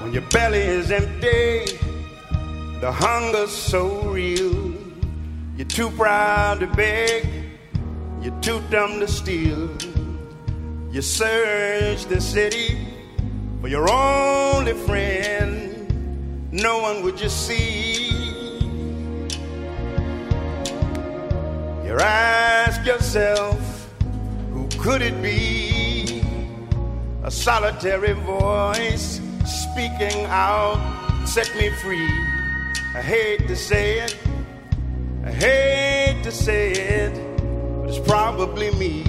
[0.00, 1.76] When your belly is empty,
[2.80, 4.72] the hunger's so real.
[5.58, 7.28] You're too proud to beg,
[8.22, 9.68] you're too dumb to steal.
[10.90, 12.88] You search the city
[13.60, 18.08] for your only friend no one would just see.
[21.84, 23.65] You ask yourself,
[24.86, 26.22] could it be?
[27.24, 30.78] A solitary voice speaking out,
[31.26, 32.08] set me free.
[32.94, 34.16] I hate to say it,
[35.24, 37.14] I hate to say it,
[37.80, 39.02] but it's probably me.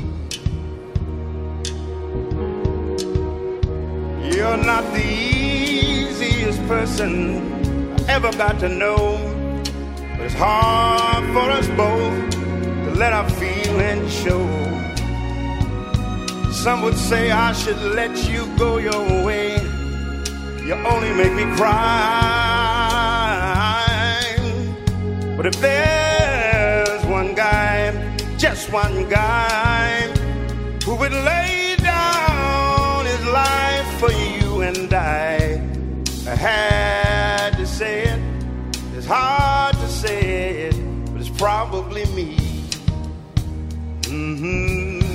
[4.35, 7.13] You're not the easiest person
[7.99, 9.19] I ever got to know.
[10.17, 14.66] But it's hard for us both to let our feelings show.
[16.63, 19.61] Some would say I should let you go your way.
[20.65, 21.77] You only make me cry.
[25.37, 27.93] But if there's one guy,
[28.37, 30.01] just one guy,
[30.83, 35.61] who would lay down his life for you and I,
[36.25, 38.19] I had to say it.
[38.95, 40.75] It's hard to say it,
[41.13, 42.35] but it's probably me.
[44.07, 45.06] hmm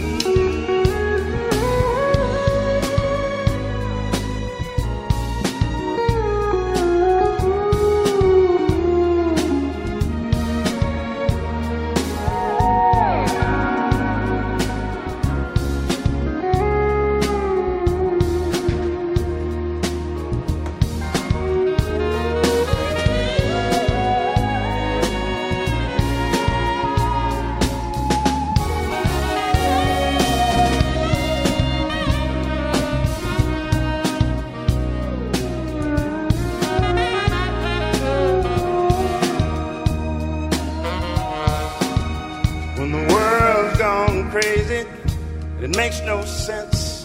[45.73, 47.05] it makes no sense.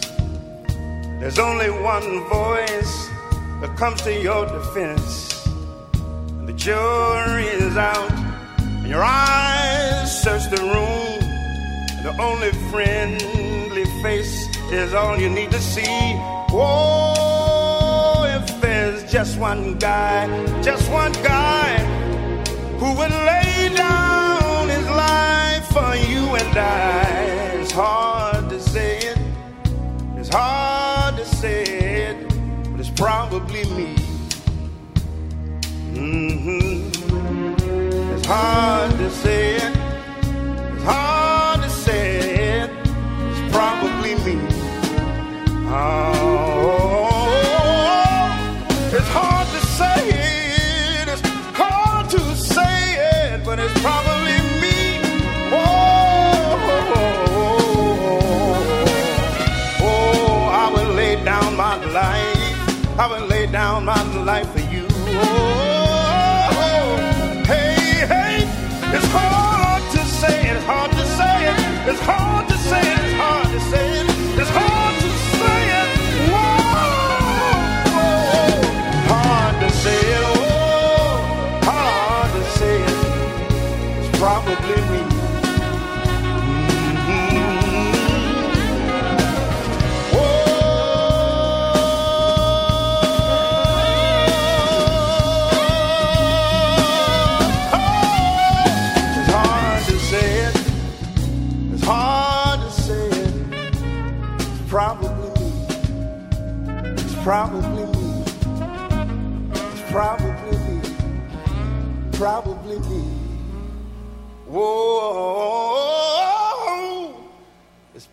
[1.20, 3.08] There's only one voice
[3.60, 5.46] that comes to your defense.
[5.94, 8.12] And the jury is out,
[8.60, 11.18] and your eyes search the room.
[11.96, 14.34] And the only friendly face
[14.70, 16.14] is all you need to see.
[16.50, 20.26] Oh, if there's just one guy,
[20.62, 21.78] just one guy
[22.78, 27.28] who would lay down his life for you and I.
[27.60, 28.37] It's hard
[30.28, 32.28] it's hard to say it,
[32.70, 33.96] but it's probably me.
[35.82, 36.90] hmm
[38.14, 39.76] It's hard to say it,
[40.72, 42.70] it's hard to say it,
[43.30, 44.36] it's probably me.
[45.56, 46.17] Oh,
[63.00, 64.84] I will lay down my life for you.
[65.20, 66.52] Oh,
[67.46, 68.38] hey, hey,
[68.94, 71.54] it's hard to say it's hard to say
[71.90, 73.87] it's hard to say it's hard to say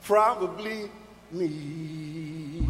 [0.06, 0.90] probably
[1.32, 2.61] me.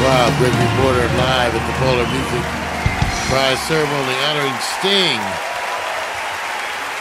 [0.00, 2.44] Wow, Gregory Porter live at the Polar Music
[3.28, 5.20] Prize ceremony honoring Sting.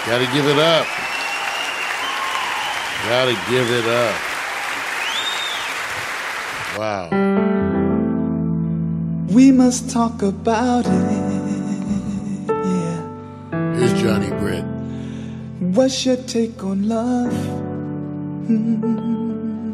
[0.06, 0.88] Gotta give it up.
[3.08, 4.16] Gotta give it up.
[6.78, 7.10] Wow.
[9.30, 10.92] We must talk about it.
[12.50, 13.76] Yeah.
[13.76, 14.35] Here's Johnny Britt.
[15.76, 17.36] What's your take on love?
[18.48, 19.74] Hmm.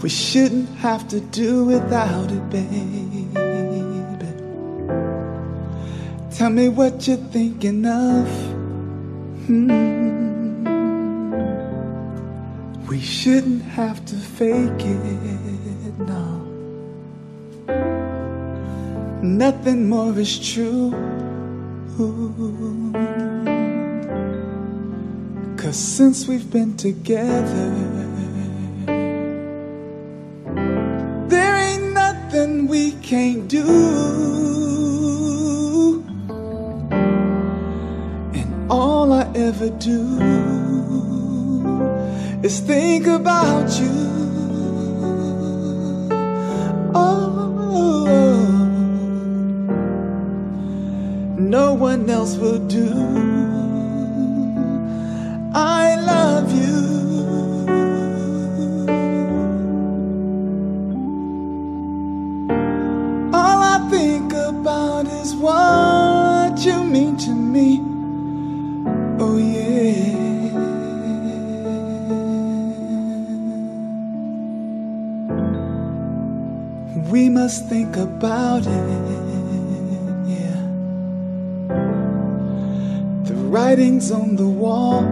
[0.00, 3.26] We shouldn't have to do without it, baby.
[6.30, 8.28] Tell me what you're thinking of.
[9.48, 9.66] Hmm.
[12.86, 16.38] We shouldn't have to fake it, no.
[19.22, 20.94] Nothing more is true.
[25.62, 27.70] Cause since we've been together,
[31.28, 33.62] there ain't nothing we can't do.
[38.34, 40.18] And all I ever do
[42.42, 43.92] is think about you.
[46.92, 47.31] Oh,
[83.72, 85.02] writings on the wall.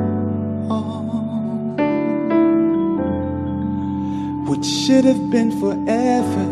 [4.50, 6.46] which should have been forever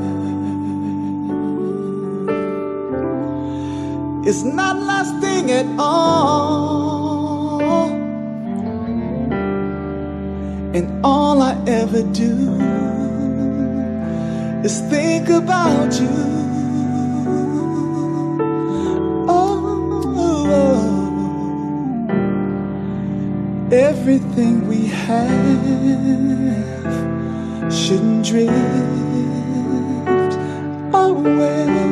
[4.24, 7.60] is not lasting at all.
[10.76, 12.34] And all I ever do
[14.64, 16.37] is think about you.
[23.72, 25.18] Everything we have
[27.72, 28.52] shouldn't drift
[30.94, 31.87] away.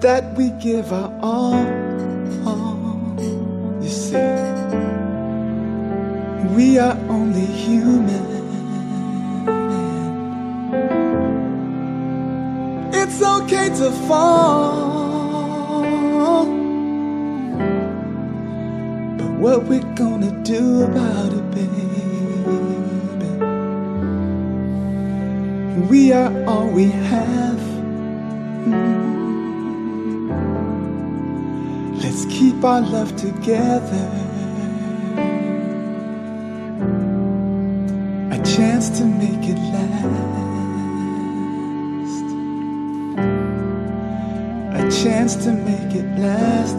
[0.00, 1.86] That we give our all.
[3.82, 4.16] You see,
[6.54, 8.26] we are only human.
[12.92, 15.84] It's okay to fall.
[19.18, 21.86] But what we gonna do about it, baby?
[25.88, 27.55] We are all we have.
[32.66, 34.10] Our love together.
[38.32, 40.16] A chance to make it last.
[44.80, 46.78] A chance to make it last,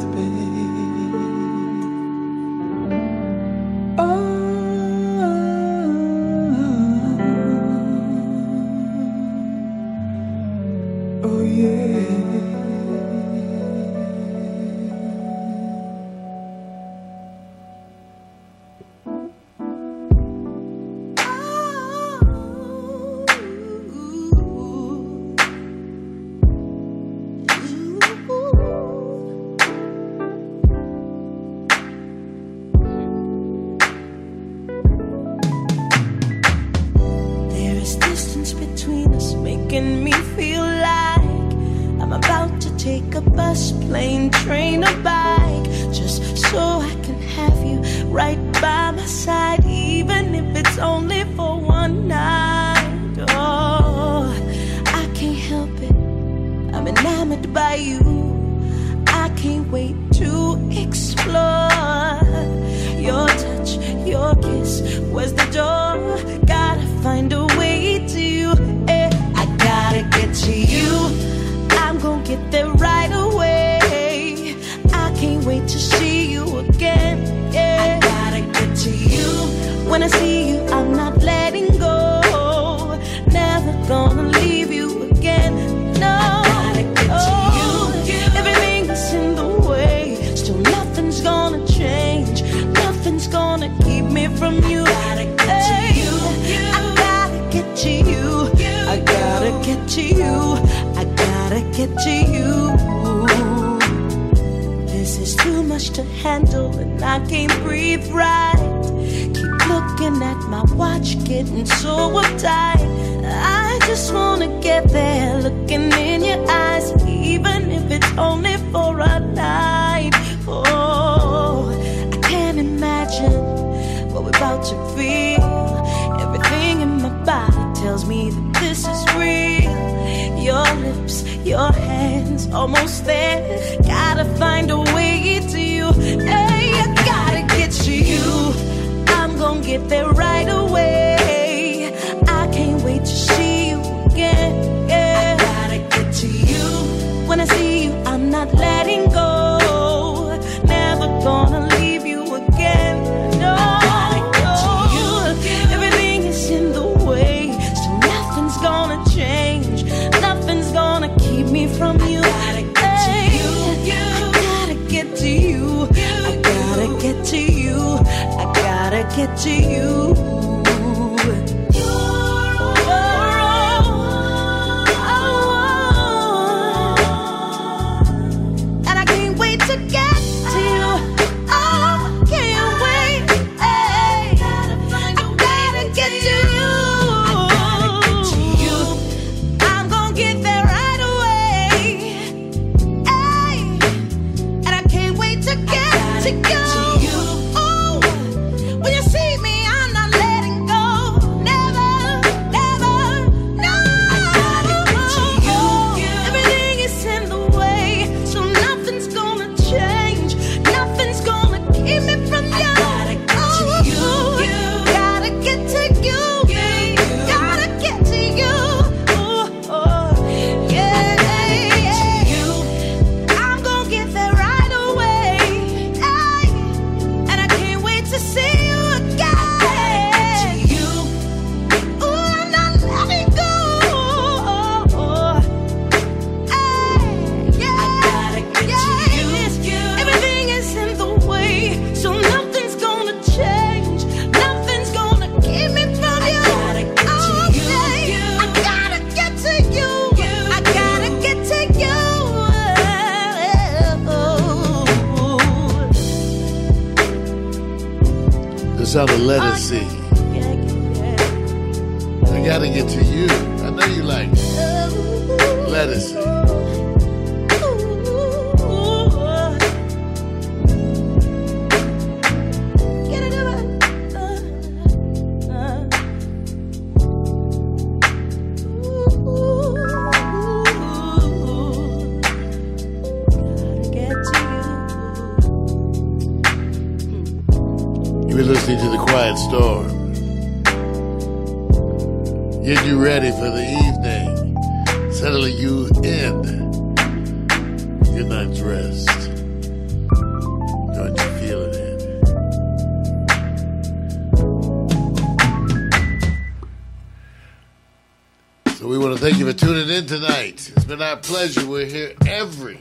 [311.28, 311.68] pleasure.
[311.68, 312.80] We're here every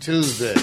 [0.00, 0.54] Tuesday.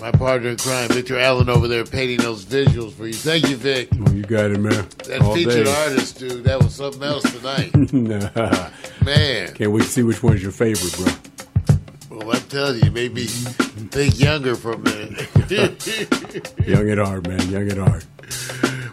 [0.00, 3.14] My partner in crime, Victor Allen, over there painting those visuals for you.
[3.14, 3.88] Thank you, Vic.
[3.94, 4.86] Oh, you got it, man.
[5.06, 5.74] That All featured day.
[5.84, 7.74] artist, dude, that was something else tonight.
[7.92, 8.70] nah.
[9.04, 9.54] Man.
[9.54, 12.18] Can't wait to see which one's your favorite, bro.
[12.18, 15.28] Well, I'm telling you, maybe think younger for a minute.
[16.66, 17.50] young at heart, man.
[17.50, 18.04] Young at heart.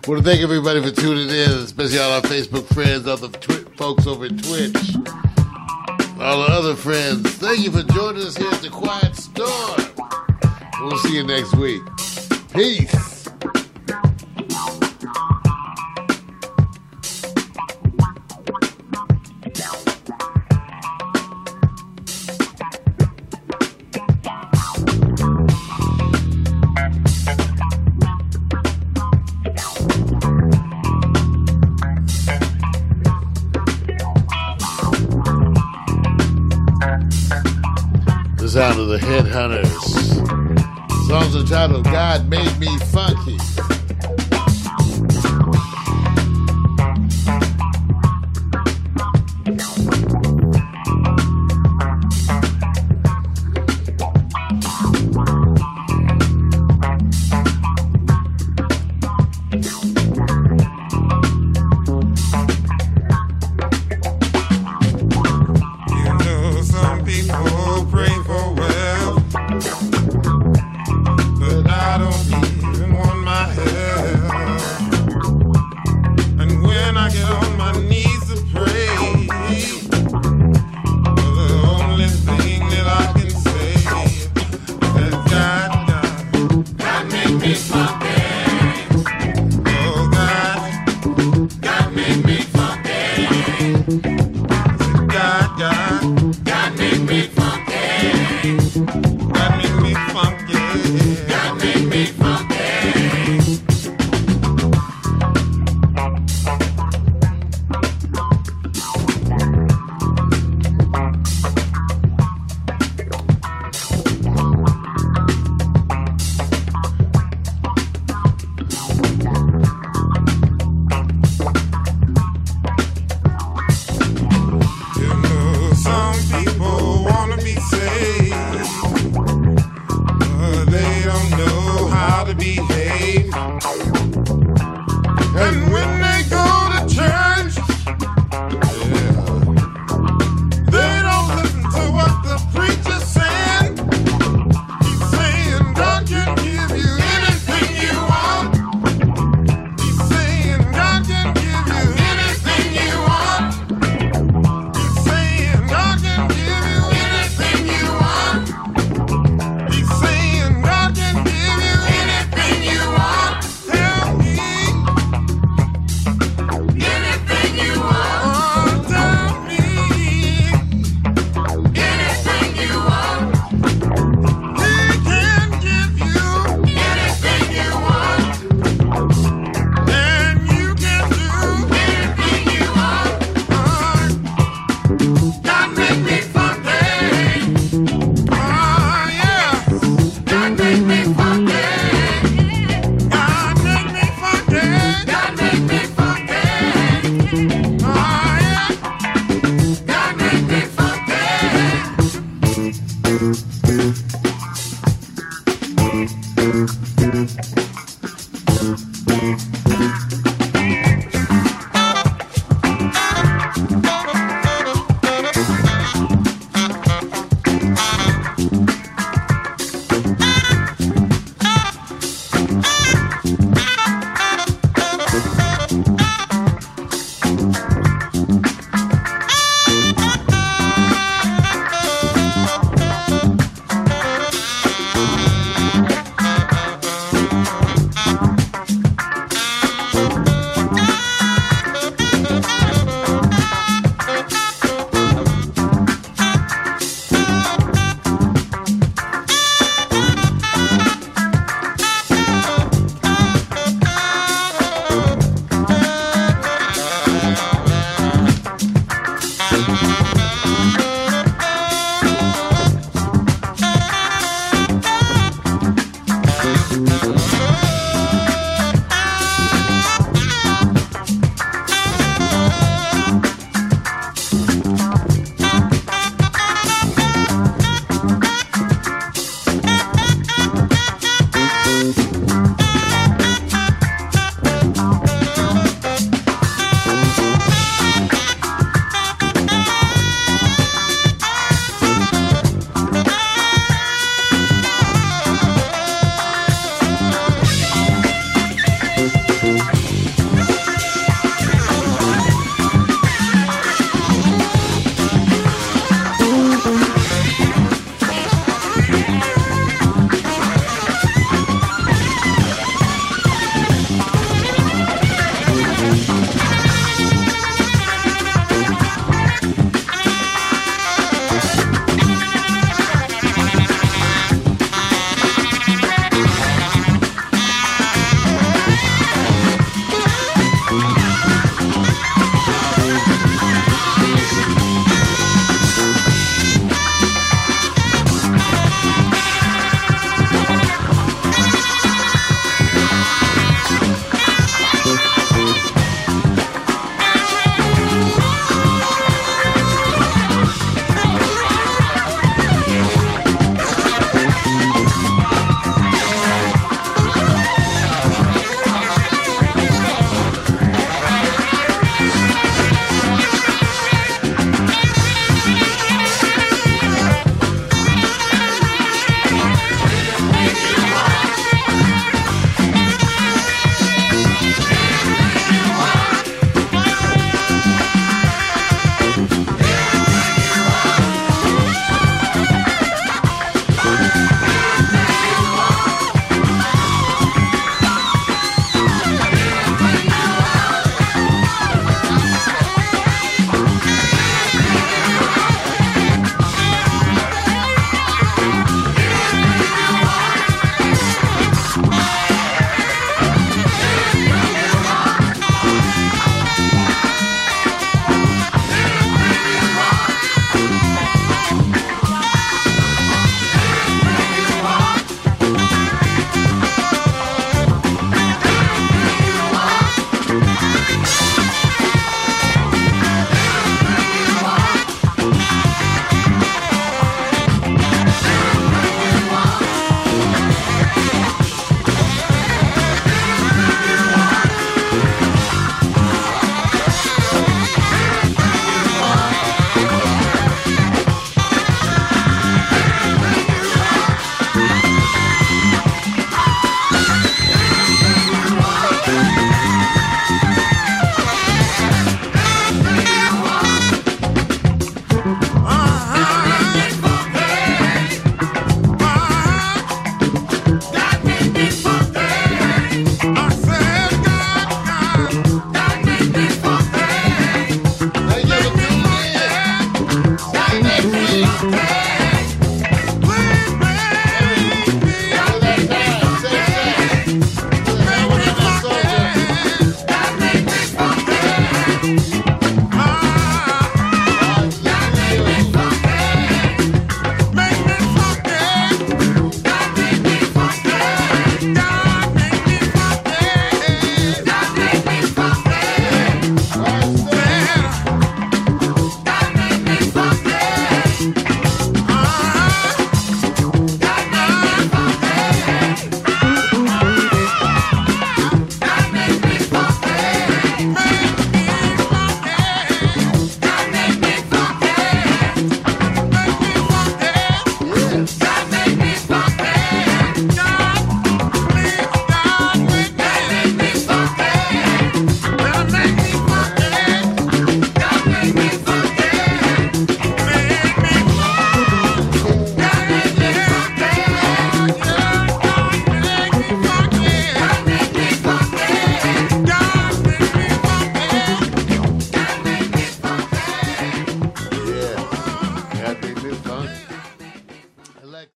[0.07, 3.75] Want to thank everybody for tuning in, especially all our Facebook friends, all the twi-
[3.75, 4.95] folks over Twitch
[6.25, 7.35] all our other friends.
[7.35, 9.81] Thank you for joining us here at the Quiet Storm.
[10.81, 11.83] We'll see you next week.
[12.51, 13.04] Peace.